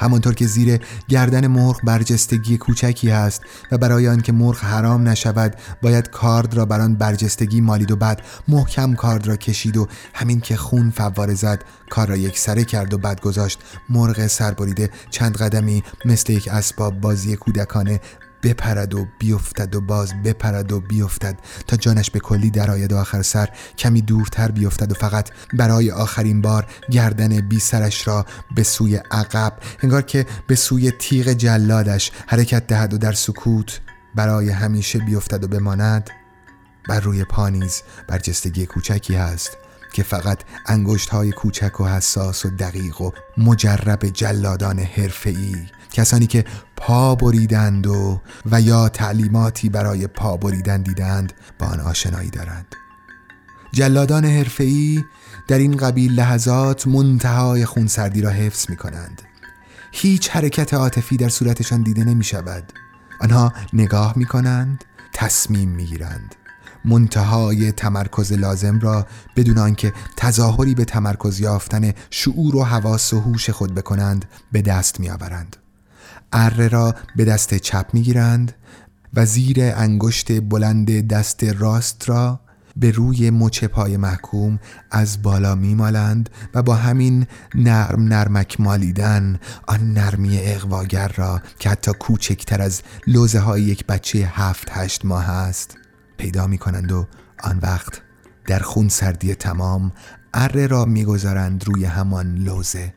[0.00, 6.10] همانطور که زیر گردن مرغ برجستگی کوچکی هست و برای آنکه مرغ حرام نشود باید
[6.10, 10.56] کارد را بر آن برجستگی مالید و بعد محکم کارد را کشید و همین که
[10.56, 13.58] خون فواره زد کار را یک سره کرد و بعد گذاشت
[13.88, 18.00] مرغ سربریده چند قدمی مثل یک اسباب بازی کودکانه
[18.42, 23.22] بپرد و بیفتد و باز بپرد و بیفتد تا جانش به کلی درآید و آخر
[23.22, 23.48] سر
[23.78, 29.52] کمی دورتر بیفتد و فقط برای آخرین بار گردن بی سرش را به سوی عقب
[29.82, 33.80] انگار که به سوی تیغ جلادش حرکت دهد و در سکوت
[34.14, 36.10] برای همیشه بیفتد و بماند.
[36.88, 39.56] بر روی پانیز برجستگی کوچکی هست
[39.92, 45.56] که فقط انگشت های کوچک و حساس و دقیق و مجرب جلادان حرفه‌ای
[45.92, 46.44] کسانی که
[46.76, 52.76] پا بریدند و و یا تعلیماتی برای پا بریدن دیدند با آن آشنایی دارند.
[53.72, 55.04] جلادان حرفه‌ای
[55.48, 59.22] در این قبیل لحظات منتهای خونسردی را حفظ می کنند
[59.92, 62.72] هیچ حرکت عاطفی در صورتشان دیده نمی شود
[63.20, 66.34] آنها نگاه می کنند تصمیم می گیرند
[66.84, 73.50] منتهای تمرکز لازم را بدون آنکه تظاهری به تمرکز یافتن شعور و حواس و هوش
[73.50, 75.56] خود بکنند به دست می آورند
[76.32, 78.52] اره را به دست چپ می گیرند
[79.14, 82.40] و زیر انگشت بلند دست راست را
[82.76, 84.58] به روی مچ پای محکوم
[84.90, 91.92] از بالا میمالند و با همین نرم نرمک مالیدن آن نرمی اقواگر را که حتی
[91.92, 95.76] کوچکتر از لوزه های یک بچه هفت هشت ماه است
[96.16, 97.06] پیدا می کنند و
[97.42, 98.02] آن وقت
[98.46, 99.92] در خون سردی تمام
[100.34, 102.94] اره را می‌گذارند روی همان لوزه.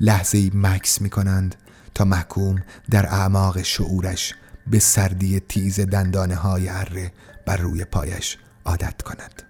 [0.00, 1.54] لحظه مکس می کنند
[1.94, 4.34] تا محکوم در اعماق شعورش
[4.66, 7.12] به سردی تیز دندانه های اره
[7.46, 9.42] بر روی پایش عادت کند.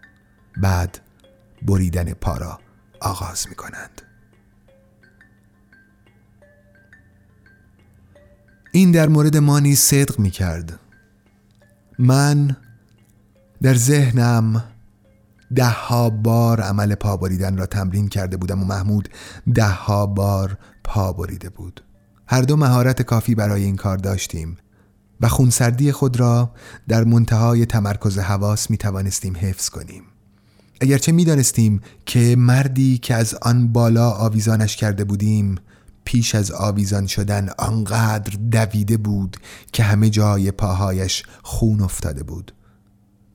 [0.57, 0.99] بعد
[1.63, 2.61] بریدن پا را
[3.01, 4.03] آغاز می کنند.
[8.73, 10.81] این در مورد ما نیز صدق می کرد
[11.99, 12.57] من
[13.63, 14.65] در ذهنم
[15.55, 19.09] ده ها بار عمل پا بریدن را تمرین کرده بودم و محمود
[19.55, 21.83] ده ها بار پا بریده بود.
[22.33, 24.57] هر دو مهارت کافی برای این کار داشتیم
[25.21, 26.51] و خونسردی خود را
[26.89, 30.03] در منتهای تمرکز حواس می توانستیم حفظ کنیم.
[30.81, 35.55] اگرچه می دانستیم که مردی که از آن بالا آویزانش کرده بودیم
[36.05, 39.37] پیش از آویزان شدن آنقدر دویده بود
[39.73, 42.55] که همه جای پاهایش خون افتاده بود.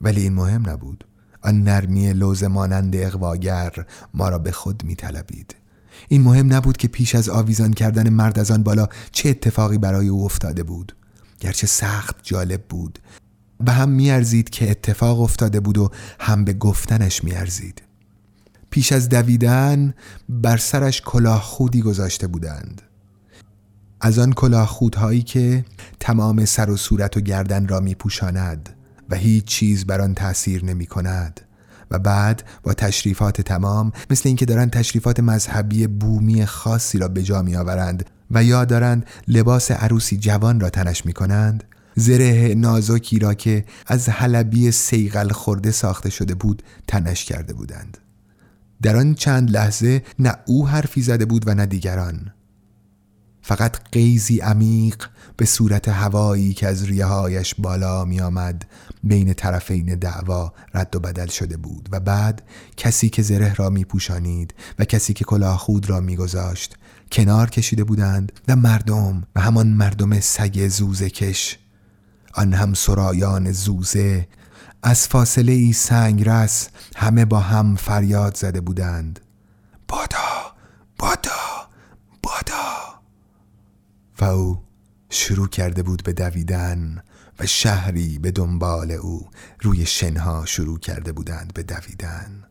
[0.01, 1.05] ولی این مهم نبود.
[1.41, 5.55] آن نرمی لوز مانند اقواگر ما را به خود می طلبید.
[6.08, 10.08] این مهم نبود که پیش از آویزان کردن مرد از آن بالا چه اتفاقی برای
[10.08, 10.95] او افتاده بود.
[11.39, 12.99] گرچه سخت جالب بود.
[13.60, 17.81] به هم میارزید که اتفاق افتاده بود و هم به گفتنش میارزید.
[18.69, 19.93] پیش از دویدن
[20.29, 22.81] بر سرش کلاه خودی گذاشته بودند.
[24.01, 25.65] از آن کلاه خودهایی که
[25.99, 28.69] تمام سر و صورت و گردن را میپوشاند
[29.10, 31.41] و هیچ چیز بر آن تأثیر نمی کند
[31.91, 37.41] و بعد با تشریفات تمام مثل اینکه دارند تشریفات مذهبی بومی خاصی را به جا
[37.41, 41.63] می آورند و یا دارند لباس عروسی جوان را تنش می کنند
[41.95, 47.97] زره نازکی را که از حلبی سیغل خورده ساخته شده بود تنش کرده بودند.
[48.81, 52.31] در آن چند لحظه نه او حرفی زده بود و نه دیگران.
[53.47, 55.05] فقط قیزی عمیق
[55.38, 58.65] به صورت هوایی که از ریه هایش بالا می آمد
[59.03, 62.41] بین طرفین دعوا رد و بدل شده بود و بعد
[62.77, 66.77] کسی که زره را می پوشانید و کسی که کلاه خود را می گذاشت
[67.12, 71.58] کنار کشیده بودند و مردم و همان مردم سگ زوزه کش
[72.34, 74.27] آن هم سرایان زوزه.
[74.84, 79.19] از فاصله ای سنگ رس همه با هم فریاد زده بودند.
[79.88, 80.55] بادا
[80.97, 81.31] بادا
[82.23, 82.74] بادا!
[84.19, 84.58] و او
[85.10, 87.04] شروع کرده بود به دویدن
[87.39, 89.28] و شهری به دنبال او
[89.62, 92.43] روی شنها شروع کرده بودند به دویدن.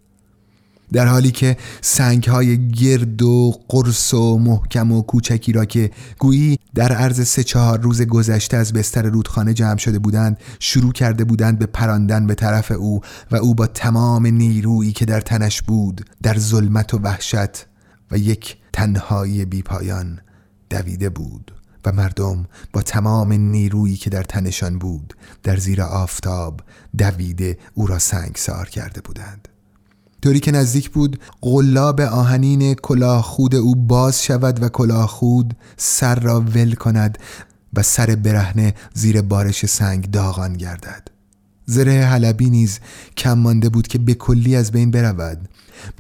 [0.93, 6.59] در حالی که سنگ های گرد و قرص و محکم و کوچکی را که گویی
[6.75, 11.59] در عرض سه چهار روز گذشته از بستر رودخانه جمع شده بودند شروع کرده بودند
[11.59, 13.01] به پراندن به طرف او
[13.31, 17.67] و او با تمام نیرویی که در تنش بود در ظلمت و وحشت
[18.11, 20.21] و یک تنهایی بیپایان
[20.71, 21.53] دویده بود
[21.85, 26.61] و مردم با تمام نیرویی که در تنشان بود در زیر آفتاب
[26.99, 29.49] دویده او را سنگسار کرده بودند.
[30.23, 36.15] طوری که نزدیک بود قلاب آهنین کلاه خود او باز شود و کلاه خود سر
[36.15, 37.19] را ول کند
[37.75, 41.09] و سر برهنه زیر بارش سنگ داغان گردد.
[41.67, 42.79] زره حلبی نیز
[43.17, 45.49] کم مانده بود که به کلی از بین برود.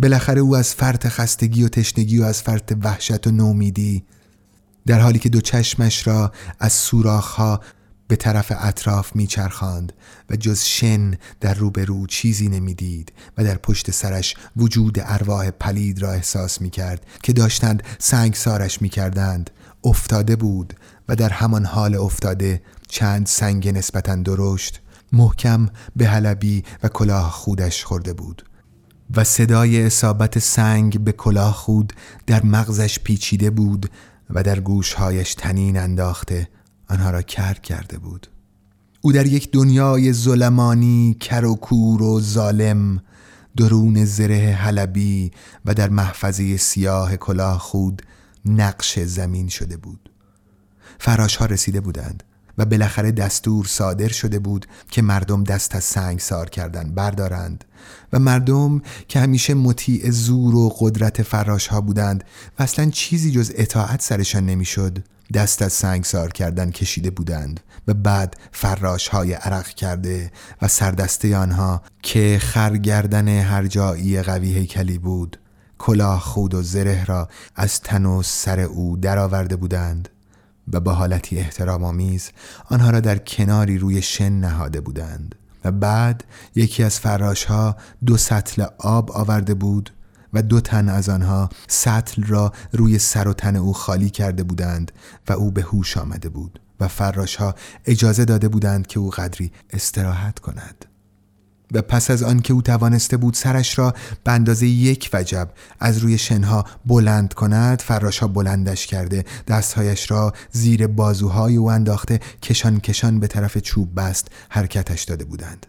[0.00, 4.05] بالاخره او از فرط خستگی و تشنگی و از فرط وحشت و نومیدی
[4.86, 7.60] در حالی که دو چشمش را از سوراخها
[8.08, 9.92] به طرف اطراف میچرخاند
[10.30, 16.12] و جز شن در روبرو چیزی نمی‌دید و در پشت سرش وجود ارواح پلید را
[16.12, 19.50] احساس می‌کرد که داشتند سنگ سارش می‌کردند
[19.84, 20.74] افتاده بود
[21.08, 24.80] و در همان حال افتاده چند سنگ نسبتا درشت
[25.12, 28.44] محکم به حلبی و کلاه خودش خورده بود
[29.16, 31.92] و صدای اصابت سنگ به کلاه خود
[32.26, 33.90] در مغزش پیچیده بود
[34.30, 36.48] و در گوشهایش تنین انداخته
[36.88, 38.26] آنها را کر کرده بود.
[39.00, 43.02] او در یک دنیای ظلمانی کر و کور و ظالم
[43.56, 45.30] درون زره حلبی
[45.64, 48.02] و در محفظه سیاه کلاه خود
[48.44, 50.10] نقش زمین شده بود.
[50.98, 52.22] فراش ها رسیده بودند.
[52.58, 57.64] و بالاخره دستور صادر شده بود که مردم دست از سنگ سار کردن بردارند
[58.12, 62.24] و مردم که همیشه مطیع زور و قدرت فراش ها بودند
[62.58, 64.98] و اصلا چیزی جز اطاعت سرشان نمی‌شد
[65.34, 71.36] دست از سنگ سار کردن کشیده بودند و بعد فراش های عرق کرده و سردسته
[71.36, 75.38] آنها که خرگردن هر جایی قوی هیکلی بود
[75.78, 80.08] کلاه خود و زره را از تن و سر او درآورده بودند.
[80.72, 82.31] و با حالتی احترام آمیز
[82.64, 86.24] آنها را در کناری روی شن نهاده بودند و بعد
[86.55, 89.90] یکی از فراش ها دو سطل آب آورده بود
[90.33, 94.92] و دو تن از آنها سطل را روی سر و تن او خالی کرده بودند
[95.29, 99.53] و او به هوش آمده بود و فراش ها اجازه داده بودند که او قدری
[99.70, 100.85] استراحت کند.
[101.73, 103.94] و پس از آن که او توانسته بود سرش را
[104.25, 105.48] به اندازه یک وجب
[105.81, 112.81] از روی شنها بلند کند فراشها بلندش کرده دستهایش را زیر بازوهای او انداخته کشان
[112.81, 115.67] کشان به طرف چوب بست حرکتش داده بودند.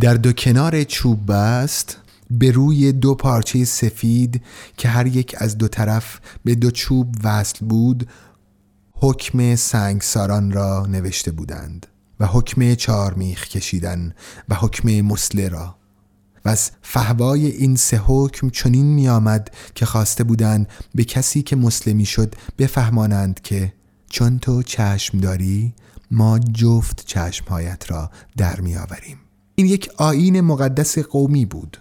[0.00, 1.96] در دو کنار چوب بست
[2.30, 4.42] به روی دو پارچه سفید
[4.76, 8.08] که هر یک از دو طرف به دو چوب وصل بود
[8.92, 11.86] حکم سنگساران را نوشته بودند.
[12.20, 14.14] و حکم چارمیخ کشیدن
[14.48, 15.74] و حکم مسله را.
[16.44, 21.56] و از فهوای این سه حکم چنین می آمد که خواسته بودند به کسی که
[21.56, 23.72] مسلمی شد بفهمانند که
[24.10, 25.74] چون تو چشم داری
[26.10, 29.18] ما جفت چشمهایت را در می آوریم
[29.54, 31.78] این یک آین مقدس قومی بود.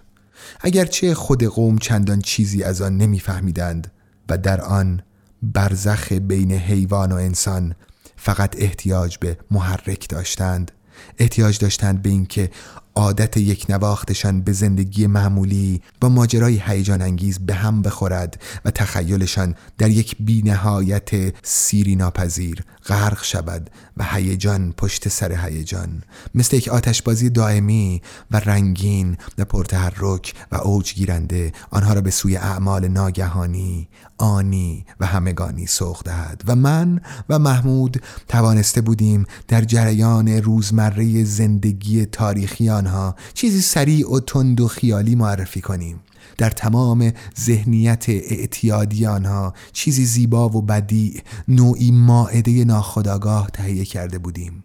[0.61, 3.91] اگرچه خود قوم چندان چیزی از آن نمیفهمیدند
[4.29, 5.01] و در آن
[5.43, 7.75] برزخ بین حیوان و انسان
[8.17, 10.71] فقط احتیاج به محرک داشتند.
[11.19, 12.49] احتیاج داشتند به اینکه
[12.95, 19.55] عادت یک نواختشان به زندگی معمولی با ماجرای هیجان انگیز به هم بخورد و تخیلشان
[19.77, 21.09] در یک بینهایت
[21.43, 26.03] سیری ناپذیر غرق شود و هیجان پشت سر هیجان.
[26.35, 32.37] مثل یک آتشبازی دائمی و رنگین و پرتحرک و اوج گیرنده آنها را به سوی
[32.37, 36.43] اعمال ناگهانی آنی و همگانی سوق دهد.
[36.47, 44.19] و من و محمود توانسته بودیم در جریان روزمره زندگی تاریخی آنها چیزی سریع و
[44.19, 45.99] تند و خیالی معرفی کنیم.
[46.37, 54.63] در تمام ذهنیت اعتیادی آنها چیزی زیبا و بدی نوعی ماعده ناخداگاه تهیه کرده بودیم.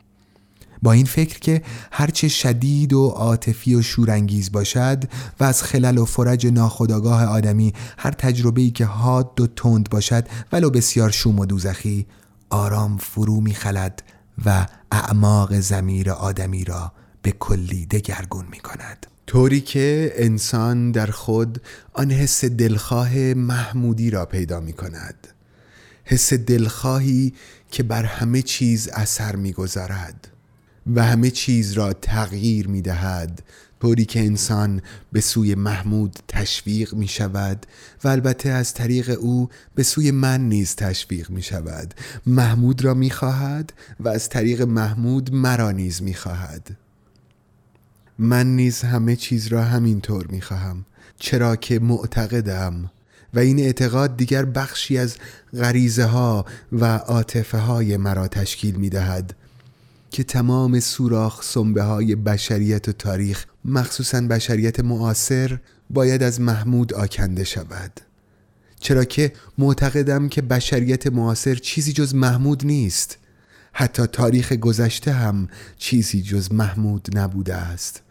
[0.82, 5.04] با این فکر که هرچه شدید و عاطفی و شورانگیز باشد
[5.40, 10.70] و از خلل و فرج ناخداگاه آدمی هر تجربه‌ای که حاد و تند باشد ولو
[10.70, 12.06] بسیار شوم و دوزخی
[12.50, 14.02] آرام فرو میخلد
[14.44, 16.92] و اعماق زمیر آدمی را
[17.22, 21.62] به کلی دگرگون می کند طوری که انسان در خود
[21.92, 25.28] آن حس دلخواه محمودی را پیدا می کند.
[26.04, 27.34] حس دلخواهی
[27.70, 30.28] که بر همه چیز اثر می‌گذارد
[30.94, 33.42] و همه چیز را تغییر می دهد
[33.82, 37.66] طوری که انسان به سوی محمود تشویق می شود
[38.04, 41.94] و البته از طریق او به سوی من نیز تشویق می شود.
[42.26, 46.76] محمود را می خواهد و از طریق محمود مرا نیز می خواهد.
[48.18, 50.84] من نیز همه چیز را همینطور می خواهم
[51.18, 52.90] چرا که معتقدم.
[53.34, 55.16] و این اعتقاد دیگر بخشی از
[55.54, 59.34] غریزه ها و عاطفه های مرا تشکیل می دهد
[60.10, 65.58] که تمام سوراخ سنبه های بشریت و تاریخ مخصوصا بشریت معاصر
[65.90, 68.00] باید از محمود آکنده شود.
[68.80, 73.18] چرا که معتقدم که بشریت معاصر چیزی جز محمود نیست.
[73.72, 78.02] حتی تاریخ گذشته هم چیزی جز محمود نبوده است.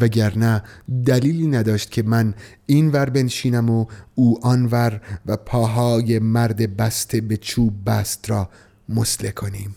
[0.00, 0.62] وگرنه
[1.06, 2.34] دلیلی نداشت که من
[2.66, 8.50] این ور بنشینم و او آنور و پاهای مرد بسته به چوب بست را
[8.88, 9.74] مسله کنیم.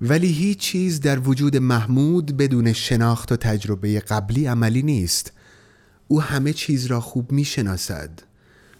[0.00, 5.32] ولی هیچ چیز در وجود محمود بدون شناخت و تجربه قبلی عملی نیست.
[6.08, 8.10] او همه چیز را خوب می شناسد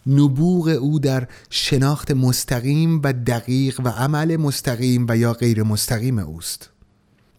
[0.07, 6.71] نبوغ او در شناخت مستقیم و دقیق و عمل مستقیم و یا غیر مستقیم اوست.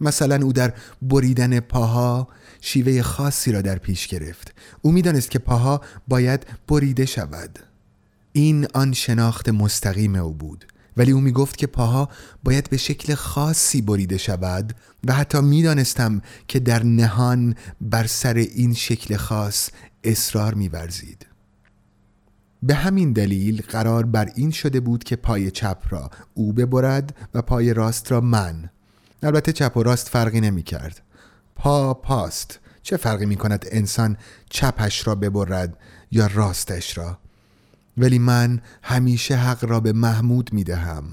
[0.00, 2.28] مثلا او در بریدن پاها
[2.60, 4.54] شیوه خاصی را در پیش گرفت.
[4.82, 7.58] او می‌دانست که پاها باید بریده شود.
[8.32, 10.64] این آن شناخت مستقیم او بود.
[10.96, 12.08] ولی او می گفت که پاها
[12.44, 14.74] باید به شکل خاصی بریده شود
[15.06, 19.70] و حتی می‌دانستم که در نهان بر سر این شکل خاص
[20.04, 21.26] اصرار میورزید.
[22.62, 27.42] به همین دلیل قرار بر این شده بود که پای چپ را او ببرد و
[27.42, 28.70] پای راست را من.
[29.22, 31.00] البته چپ و راست فرقی نمی کرد
[31.56, 32.58] پا پاست.
[32.82, 34.16] چه فرقی می کند انسان
[34.50, 35.76] چپش را ببرد
[36.10, 37.18] یا راستش را؟
[37.96, 41.04] ولی من همیشه حق را به محمود می دهم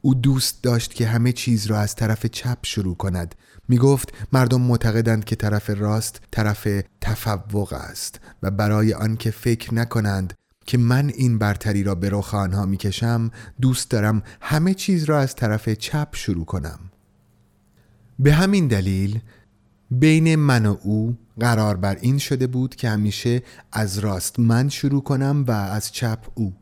[0.00, 3.34] او دوست داشت که همه چیز را از طرف چپ شروع کند.
[3.68, 6.68] می گفت مردم معتقدند که طرف راست طرف
[7.00, 10.34] تفوق است و برای آنکه فکر نکنند
[10.66, 13.30] که من این برتری را به رخ آنها می کشم
[13.60, 16.78] دوست دارم همه چیز را از طرف چپ شروع کنم.
[18.18, 19.20] به همین دلیل
[20.00, 25.02] بین من و او قرار بر این شده بود که همیشه از راست من شروع
[25.02, 26.52] کنم و از چپ او.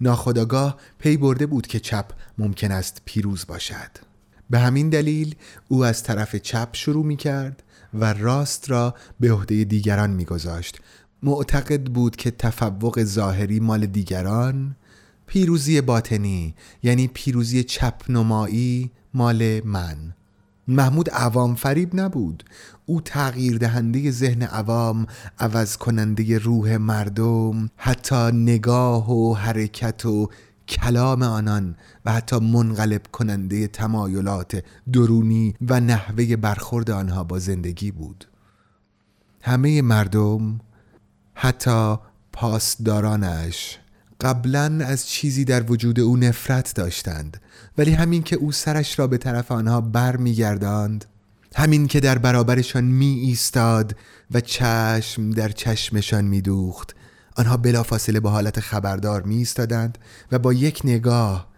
[0.00, 2.06] ناخداگاه پی برده بود که چپ
[2.38, 3.90] ممکن است پیروز باشد.
[4.50, 5.34] به همین دلیل
[5.68, 7.62] او از طرف چپ شروع می کرد
[7.94, 10.80] و راست را به عهده دیگران می گذاشت.
[11.22, 14.76] معتقد بود که تفوق ظاهری مال دیگران
[15.26, 20.14] پیروزی باطنی یعنی پیروزی چپنمایی مال من.
[20.70, 22.44] محمود عوام فریب نبود.
[22.86, 25.06] او تغییر دهنده ذهن عوام
[25.38, 30.28] عوض کننده روح مردم حتی نگاه و حرکت و
[30.68, 38.28] کلام آنان و حتی منقلب کننده تمایلات درونی و نحوه برخورد آنها با زندگی بود.
[39.42, 40.60] همه مردم
[41.34, 41.96] حتی
[42.32, 43.78] پاسدارانش
[44.20, 47.40] قبلا از چیزی در وجود او نفرت داشتند
[47.78, 51.04] ولی همین که او سرش را به طرف آنها بر می گرداند
[51.56, 53.96] همین که در برابرشان می ایستاد
[54.30, 56.96] و چشم در چشمشان می دوخت
[57.36, 59.98] آنها بلافاصله به حالت خبردار می ایستادند
[60.32, 61.50] و با یک نگاه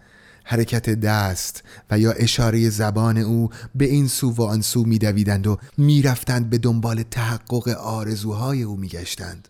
[0.45, 5.47] حرکت دست و یا اشاره زبان او به این سو و آن سو می دویدند
[5.47, 9.49] و می رفتند به دنبال تحقق آرزوهای او می گشتند.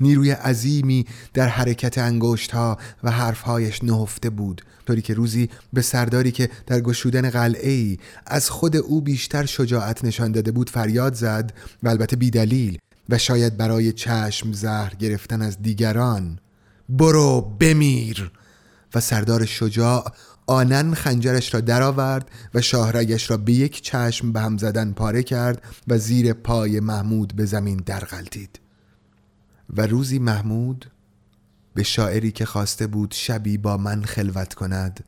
[0.00, 4.62] نیروی عظیمی در حرکت انگشتها و حرفهایش نهفته بود.
[4.86, 10.04] طوری که روزی به سرداری که در گشودن قلعه ای از خود او بیشتر شجاعت
[10.04, 12.78] نشان داده بود فریاد زد و البته بیدلیل
[13.08, 16.38] و شاید برای چشم زهر گرفتن از دیگران
[16.88, 18.30] برو بمیر!
[18.94, 20.12] و سردار شجاع
[20.46, 25.62] آنن خنجرش را درآورد و شاهرگش را به یک چشم به هم زدن پاره کرد
[25.88, 28.61] و زیر پای محمود به زمین درغلتید
[29.76, 30.90] و روزی محمود
[31.74, 35.04] به شاعری که خواسته بود شبی با من خلوت کند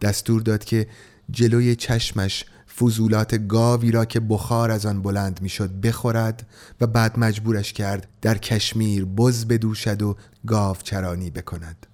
[0.00, 0.86] دستور داد که
[1.30, 2.44] جلوی چشمش
[2.78, 6.46] فضولات گاوی را که بخار از آن بلند می‌شد بخورد
[6.80, 11.86] و بعد مجبورش کرد در کشمیر بز بدوشد و گاو چرانی بکند.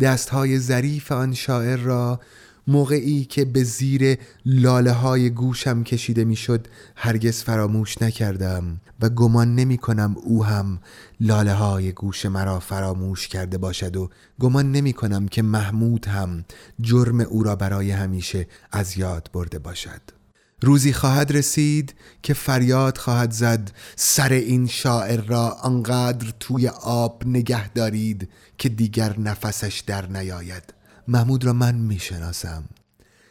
[0.00, 2.20] دستهای ظریف آن شاعر را
[2.68, 6.66] موقعی که به زیر لاله های گوشم کشیده می‌شد
[6.96, 10.80] هرگز فراموش نکردم و گمان نمی کنم او هم
[11.20, 14.10] لاله های گوش مرا فراموش کرده باشد و
[14.40, 16.44] گمان نمی کنم که محمود هم
[16.80, 20.00] جرم او را برای همیشه از یاد برده باشد.
[20.62, 27.68] روزی خواهد رسید که فریاد خواهد زد سر این شاعر را انقدر توی آب نگه
[27.68, 30.77] دارید که دیگر نفسش در نیاید.
[31.08, 32.64] محمود را من می‌شناسم.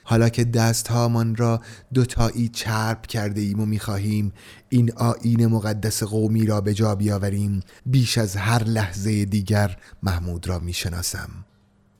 [0.03, 1.61] حالا که دستهامان را
[1.93, 4.33] دوتایی چرب کرده ایم و می‌خواهیم
[4.69, 10.59] این آین مقدس قومی را به جا بیاوریم بیش از هر لحظه دیگر محمود را
[10.59, 11.29] می‌شناسم.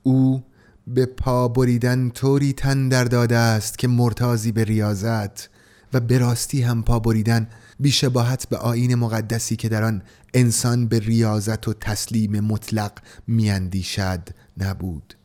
[0.02, 0.44] او
[0.86, 5.50] به پا بریدن طوری تن در داده است که مرتازی به ریاضت
[5.92, 7.48] و به راستی هم پا بریدن
[7.80, 10.02] بیشباهت به آین مقدسی که در آن
[10.34, 12.92] انسان به ریاضت و تسلیم مطلق
[13.26, 15.17] میاندیشد نبود.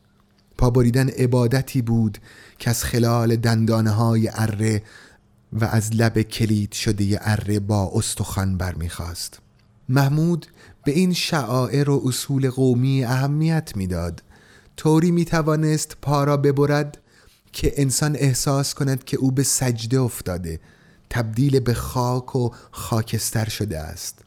[0.64, 2.18] پا بریدن عبادتی بود
[2.58, 4.82] که از خلال دندانه های اره
[5.52, 9.38] و از لب کلید شده اره با استخوان برمیخواست
[9.88, 10.46] محمود
[10.84, 14.22] به این شعائر و اصول قومی اهمیت می‌داد.
[14.76, 16.98] طوری می‌توانست پا را ببرد
[17.52, 20.60] که انسان احساس کند که او به سجده افتاده
[21.10, 24.23] تبدیل به خاک و خاکستر شده است.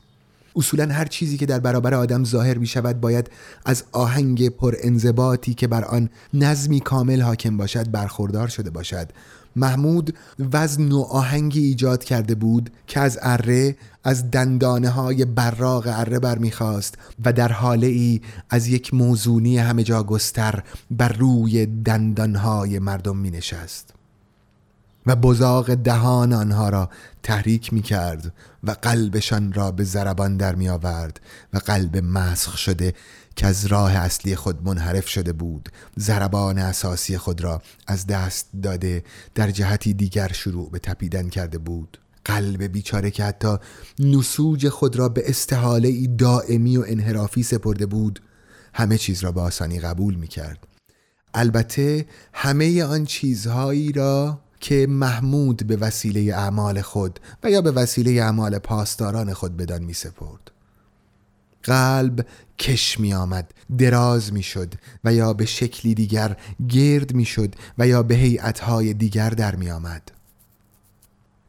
[0.58, 3.30] اصولا هر چیزی که در برابر آدم ظاهر می شود باید
[3.66, 9.10] از آهنگ پر انضباطی که بر آن نظمی کامل حاکم باشد برخوردار شده باشد.
[9.56, 10.16] محمود
[10.54, 16.96] وزن و آهنگی ایجاد کرده بود که از اره از دندانه های براغ اره برمیخواست
[17.26, 23.32] و در حاله ای از یک موزونی همه جا گستر بر روی دندانهای مردم می
[23.32, 23.97] نشست
[25.08, 26.90] و بزاق دهان آنها را
[27.24, 28.34] تحریک می کرد
[28.64, 31.20] و قلبشان را به زربان در می آورد
[31.54, 32.94] و قلب مسخ شده
[33.36, 35.70] که از راه اصلی خود منحرف شده بود.
[35.96, 39.04] زربان اساسی خود را از دست داده
[39.36, 41.98] در جهتی دیگر شروع به تپیدن کرده بود.
[42.26, 43.58] قلب بیچاره که حتی
[44.00, 48.20] نسوج خود را به استحاله دائمی و انحرافی سپرده بود
[48.74, 50.68] همه چیز را به آسانی قبول می کرد
[51.34, 58.24] البته همه آن چیزهایی را که محمود به وسیله اعمال خود و یا به وسیله
[58.24, 60.52] اعمال پاسداران خود بدان می سپرد.
[61.64, 62.26] قلب
[62.60, 66.38] کش می آمد دراز می شد و یا به شکلی دیگر
[66.70, 70.12] گرد می شد و یا به هیئتهای دیگر در می آمد.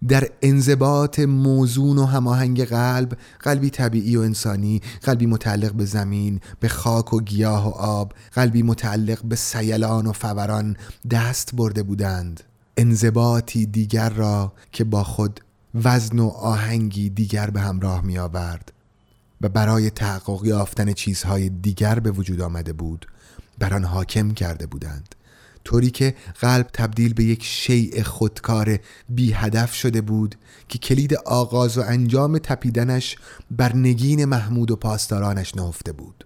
[0.08, 6.68] در انضباط موزون و هماهنگ قلب قلبی طبیعی و انسانی قلبی متعلق به زمین به
[6.68, 10.76] خاک و گیاه و آب قلبی متعلق به سیلان و فوران
[11.10, 12.42] دست برده بودند.
[12.78, 15.40] انضباطی دیگر را که با خود
[15.74, 18.72] وزن و آهنگی دیگر به همراه می آورد
[19.40, 23.06] و برای تحقق یافتن چیزهای دیگر به وجود آمده بود
[23.58, 25.14] بر آن حاکم کرده بودند.
[25.64, 30.34] طوری که قلب تبدیل به یک شیء خودکار بی هدف شده بود
[30.68, 33.16] که کلید آغاز و انجام تپیدنش
[33.50, 36.24] بر نگین محمود و پاسدارانش نهفته بود.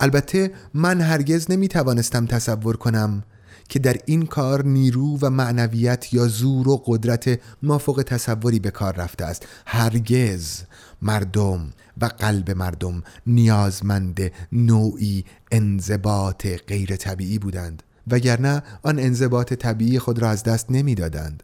[0.00, 3.22] البته من هرگز نمی توانستم تصور کنم
[3.68, 8.94] که در این کار نیرو و معنویت یا زور و قدرت مافوق تصوری به کار
[8.94, 9.46] رفته است.
[9.66, 10.62] هرگز
[11.02, 14.20] مردم و قلب مردم نیازمند
[14.52, 21.42] نوعی انضباط غیر طبیعی بودند وگرنه آن انضباط طبیعی خود را از دست نمی‌دادند.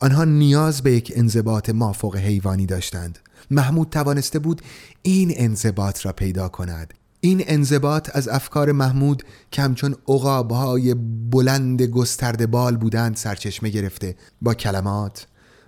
[0.00, 3.18] آنها نیاز به یک انضباط مافوق حیوانی داشتند.
[3.50, 4.62] محمود توانسته بود
[5.02, 6.94] این انضباط را پیدا کند.
[7.20, 10.94] این انضباط از افکار محمود که همچون عقابهای
[11.30, 15.26] بلند گسترده بال بودند سرچشمه گرفته با کلمات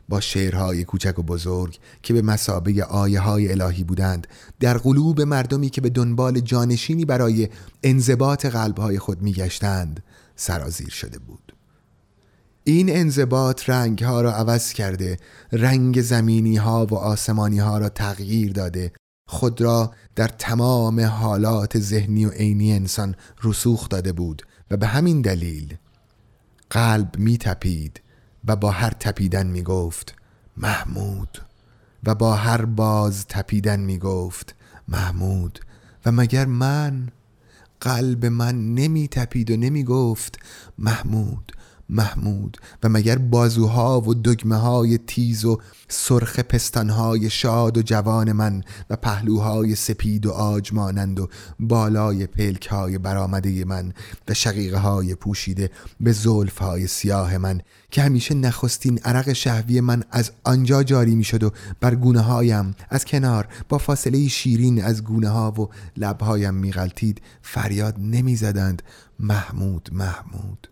[0.08, 4.26] با شعرهای کوچک و بزرگ که به مسابه آیه های الهی بودند
[4.60, 7.48] در قلوب مردمی که به دنبال جانشینی برای
[7.82, 10.02] انضباط قلبهای خود میگشتند
[10.36, 11.54] سرازیر شده بود.
[12.64, 15.16] این انضباط رنگ ها را عوض کرده
[15.52, 18.92] رنگ زمینی ها و آسمانی ها را تغییر داده
[19.30, 23.14] خود را در تمام حالات ذهنی و عینی انسان
[23.44, 25.76] رسوخ داده بود و به همین دلیل
[26.70, 28.00] قلب می تپید
[28.44, 30.14] و با هر تپیدن می گفت
[30.56, 31.38] محمود
[32.04, 34.54] و با هر باز تپیدن می گفت
[34.88, 35.60] محمود
[36.06, 37.08] و مگر من؟
[37.80, 40.38] قلب من نمی تپید و نمی گفت
[40.78, 41.52] محمود.
[41.88, 45.58] محمود و مگر بازوها و دگمه های تیز و
[45.88, 51.28] سرخ پستانهای شاد و جوان من و پهلوهای سپید و آج مانند و
[51.60, 53.92] بالای پلک های برآمده من
[54.28, 55.70] و شقیقه های پوشیده
[56.00, 57.60] به زلف های سیاه من
[57.90, 62.74] که همیشه نخستین عرق شهوی من از آنجا جاری می شد و بر گونه هایم
[62.90, 68.82] از کنار با فاصله شیرین از گونه ها و لبهایم می غلطید فریاد نمی زدند
[69.18, 70.68] محمود محمود.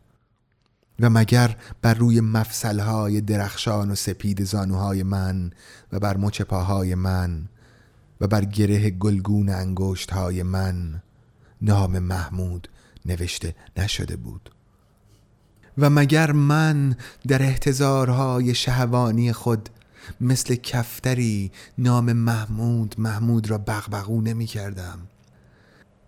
[1.01, 5.51] و مگر بر روی مفصلهای درخشان و سپید زانوهای من
[5.92, 7.49] و بر مچ پاهای من
[8.20, 11.03] و بر گره گلگون انگشتهای من
[11.62, 12.68] نام محمود
[13.07, 14.51] نوشته نشده بود؟
[15.78, 16.97] و مگر من
[17.28, 19.68] در احتضارهای شهوانی خود
[20.20, 24.99] مثل کفتری نام محمود محمود را بغبغو نمی کردم؟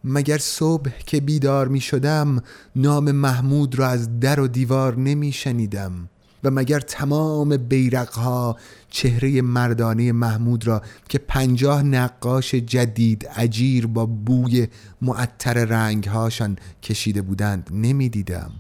[0.09, 2.43] مگر صبح که بیدار می شدم
[2.77, 6.09] نام محمود را از در و دیوار نمی شنیدم
[6.45, 8.57] و مگر تمام بیرقها
[8.91, 14.69] چهره مردانه محمود را که پنجاه نقاش جدید اجیر با بوی
[15.03, 18.51] معطر رنگهاشان کشیده بودند نمی دیدم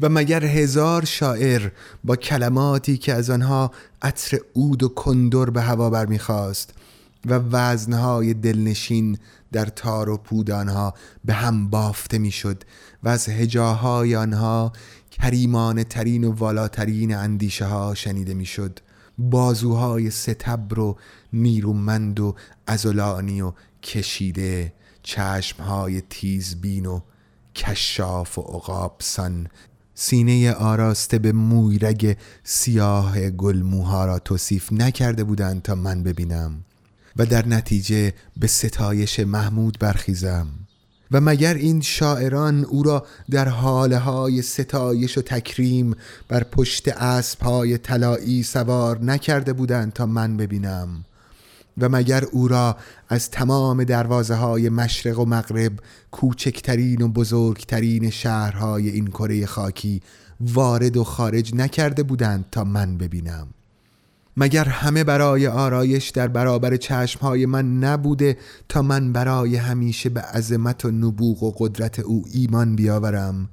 [0.00, 1.70] و مگر هزار شاعر
[2.04, 3.70] با کلماتی که از آنها
[4.02, 6.74] عطر عود و کندر به هوا برمیخواست
[7.26, 9.18] و وزنهای دلنشین
[9.52, 10.94] در تار و پودانها
[11.24, 12.64] به هم بافته می‌شد
[13.02, 14.72] و از هجاهای آنها
[15.10, 18.78] کریمان ترین و والاترین اندیشه ها شنیده می‌شد.
[19.18, 20.96] بازوهای ستبر و
[21.32, 22.34] نیرومند و
[22.66, 24.72] ازولانی و کشیده
[25.02, 27.00] چشمهای تیزبین و
[27.54, 29.48] کشاف و عقابسان.
[29.94, 36.64] سینه آراسته به مویرگ سیاه گلموها را توصیف نکرده بودند تا من ببینم.
[37.20, 40.46] و در نتیجه به ستایش محمود برخیزم.
[41.10, 45.94] و مگر این شاعران او را در حاله های ستایش و تکریم
[46.28, 51.04] بر پشت اسب های طلایی سوار نکرده بودند تا من ببینم؟
[51.78, 52.76] و مگر او را
[53.08, 55.72] از تمام دروازه های مشرق و مغرب
[56.10, 60.02] کوچکترین و بزرگترین شهرهای این کره خاکی
[60.40, 63.48] وارد و خارج نکرده بودند تا من ببینم؟
[64.42, 68.36] مگر همه برای آرایش در برابر چشمهای من نبوده
[68.68, 73.48] تا من برای همیشه به عظمت و نبوغ و قدرت او ایمان بیاورم؟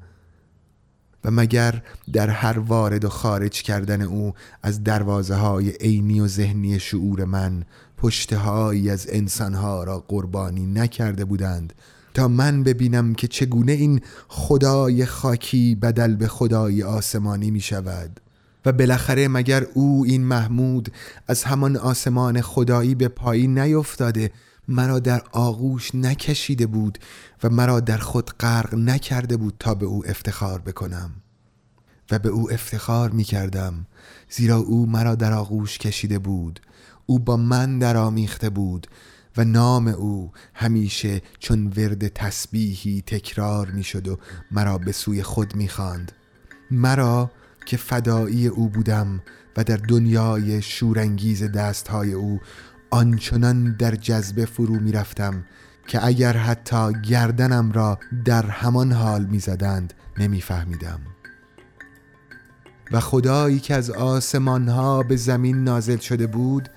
[1.24, 1.82] و مگر
[2.14, 4.34] در هر وارد و خارج کردن او
[4.64, 7.64] از دروازه های عینی و ذهنی شعور من
[7.98, 11.74] پشتهایی از انسانها را قربانی نکرده بودند
[12.14, 18.20] تا من ببینم که چگونه این خدای خاکی بدل به خدای آسمانی می شود
[18.68, 20.94] و بالاخره مگر او این محمود
[21.28, 24.32] از همان آسمان خدایی به پایین نیفتاده
[24.68, 26.98] مرا در آغوش نکشیده بود
[27.44, 31.12] و مرا در خود غرق نکرده بود تا به او افتخار بکنم
[32.12, 33.86] و به او افتخار می کردم
[34.30, 36.60] زیرا او مرا در آغوش کشیده بود
[37.06, 38.88] او با من در آمیخته بود
[39.38, 44.18] و نام او همیشه چون ورد تسبیحی تکرار می شد و
[44.52, 46.12] مرا به سوی خود می خاند.
[46.72, 47.32] مرا
[47.68, 49.22] که فدایی او بودم
[49.58, 52.40] و در دنیای شورانگیز دستهای او
[52.90, 55.44] آنچنان در جذبه فرو می رفتم
[55.88, 59.94] که اگر حتی گردنم را در همان حال می زدند.
[62.92, 66.70] و خدایی که از آسمان ها به زمین نازل شده بود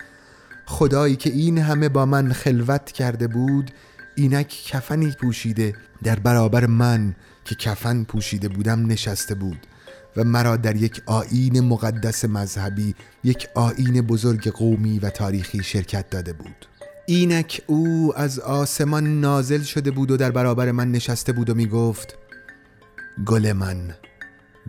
[0.66, 3.70] خدایی که این همه با من خلوت کرده بود
[4.14, 7.14] اینک کفنی پوشیده در برابر من
[7.44, 9.66] که کفن پوشیده بودم نشسته بود
[10.16, 12.94] و مرا در یک آین مقدس مذهبی
[13.24, 16.66] یک آین بزرگ قومی و تاریخی شرکت داده بود.
[17.06, 21.66] اینک او از آسمان نازل شده بود و در برابر من نشسته بود و می
[21.66, 22.18] گفت
[23.26, 23.94] گل من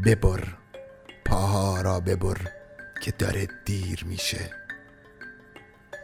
[0.06, 0.44] ببر
[1.26, 2.38] پاها را ببر
[3.02, 4.50] که داره دیر میشه.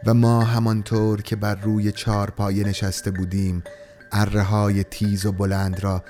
[0.06, 3.62] و ما همانطور که بر روی چهار پایه نشسته بودیم
[4.12, 6.04] اره های تیز و بلند را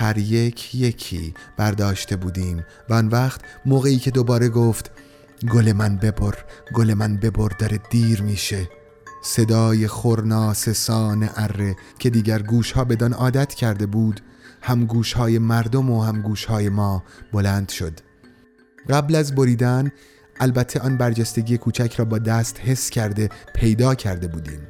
[0.00, 2.64] هر یک یکی برداشته بودیم.
[2.88, 4.90] و آن وقت موقعی که دوباره گفت
[5.52, 6.34] گل من ببر
[6.74, 8.68] گل من ببر داره دیر میشه.
[9.22, 14.20] صدای خورناس سان اره که دیگر گوشها بدان عادت کرده بود
[14.62, 18.00] هم گوشهای مردم و هم گوشهای ما بلند شد.
[18.88, 19.92] قبل از بریدن
[20.40, 24.60] البته آن برجستگی کوچک را با دست حس کرده پیدا کرده بودیم.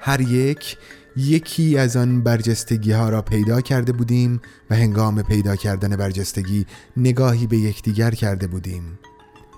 [0.00, 0.76] هر یک
[1.18, 4.40] یکی از آن برجستگی ها را پیدا کرده بودیم
[4.70, 6.66] و هنگام پیدا کردن برجستگی
[6.96, 8.98] نگاهی به یکدیگر کرده بودیم.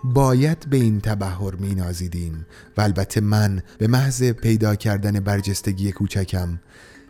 [0.05, 2.47] باید به این تبهر می نازیدیم
[2.77, 6.61] و البته من به محض پیدا کردن برجستگی کوچکم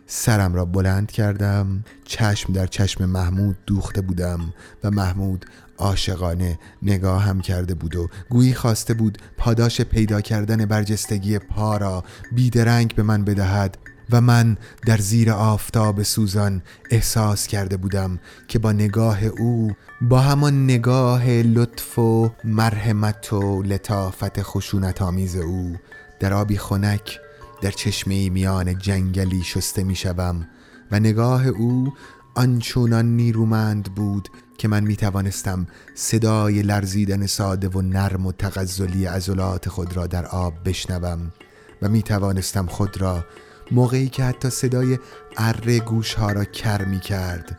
[0.07, 5.45] سرم را بلند کردم چشم در چشم محمود دوخته بودم و محمود
[5.77, 12.03] عاشقانه نگاه هم کرده بود و گویی خواسته بود پاداش پیدا کردن برجستگی پا را
[12.31, 13.77] بیدرنگ به من بدهد.
[14.09, 19.71] و من در زیر آفتاب سوزان احساس کرده بودم که با نگاه او
[20.01, 25.75] با همان نگاه لطف و مرحمت و لطافت خشونت آمیز او
[26.19, 27.19] در آبی خنک
[27.61, 30.47] در چشمه میان جنگلی شسته می شوم
[30.91, 31.93] و نگاه او
[32.35, 39.69] آنچونان نیرومند بود که من می توانستم صدای لرزیدن ساده و نرم و تغزلی عضلات
[39.69, 41.31] خود را در آب بشنوم
[41.81, 43.25] و می توانستم خود را
[43.71, 44.99] موقعی که حتی صدای
[45.37, 47.57] اره گوش ها را کر می کرد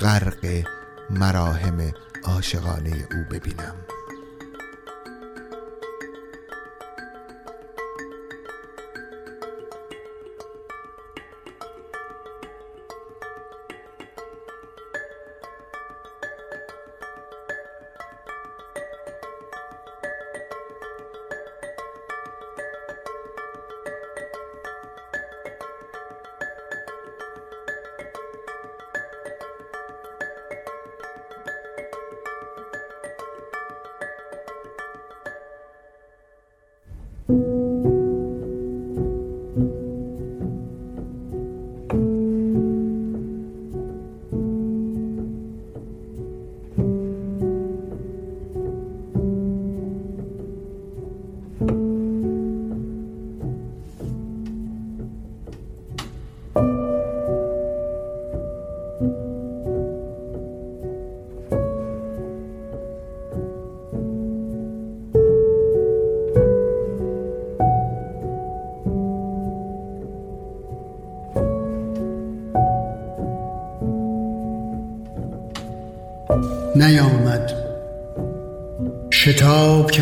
[0.00, 0.64] غرق
[1.10, 1.92] مراهم
[2.24, 3.74] عاشقانه او ببینم.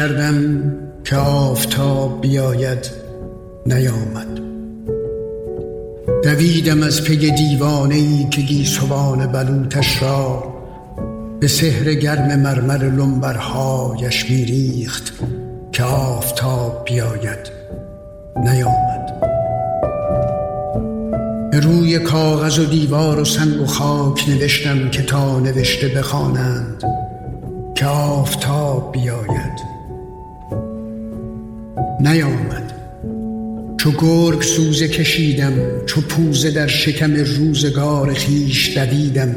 [0.08, 0.72] کردم
[1.04, 2.90] که آفتاب بیاید
[3.66, 4.40] نیامد.
[6.24, 10.44] دویدم از پی دیوانه ای که گیسوان بلوتش را
[11.40, 15.12] به سحر گرم مرمر لنبرهایش میریخت
[15.72, 17.50] که آفتاب بیاید
[18.36, 19.12] نیامد.
[21.52, 26.84] روی کاغذ و دیوار و سنگ و خاک نوشتم که تا نوشته بخوانند
[27.74, 29.37] که آفتاب بیاید.
[32.08, 32.72] نیامد.
[33.78, 35.52] چو گرگ سوزه کشیدم
[35.86, 39.36] چو پوزه در شکم روزگار خیش دویدم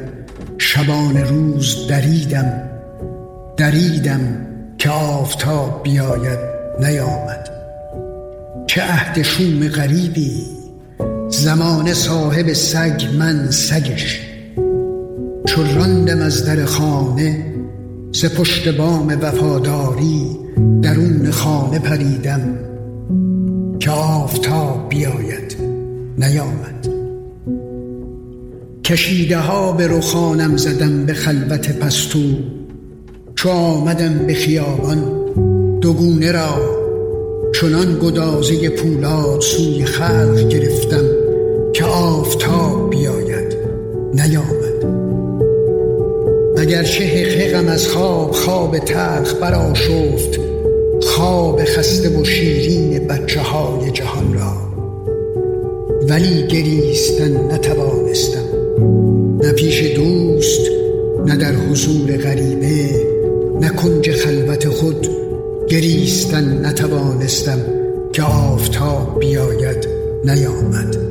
[0.57, 2.69] شبان روز دریدم
[3.57, 4.47] دریدم
[4.77, 6.39] که آفتاب بیاید
[6.79, 7.49] نیامد.
[8.67, 10.45] چه عهد شوم غریبی
[11.29, 14.21] زمان صاحب سگ من سگش.
[15.45, 17.45] چو راندم از در خانه
[18.11, 20.40] ز پشت بام وفاداری
[20.81, 22.41] درون خانه پریدم
[23.79, 25.55] که آفتاب بیاید
[26.17, 26.87] نیامد.
[28.83, 32.19] کشیده ها به رخانم زدم به خلوت پستو
[33.35, 34.97] چو آمدم به خیابان
[35.81, 36.81] دوگونه را
[37.55, 41.05] چنان گدازه پولاد سوی خلق گرفتم
[41.73, 43.55] که آفتاب بیاید
[44.13, 44.85] نیامد.
[46.57, 50.50] اگر شه از خواب خواب تلخ برآشفت
[51.21, 54.53] خواب خسته و شیرین بچه های جهان را.
[56.09, 58.45] ولی گریستن نتوانستم.
[59.43, 60.61] نه پیش دوست
[61.25, 62.89] نه در حضور غریبه
[63.61, 65.07] نه کنج خلوت خود
[65.69, 67.59] گریستن نتوانستم
[68.13, 69.87] که آفتاب بیاید
[70.25, 71.10] نیامد.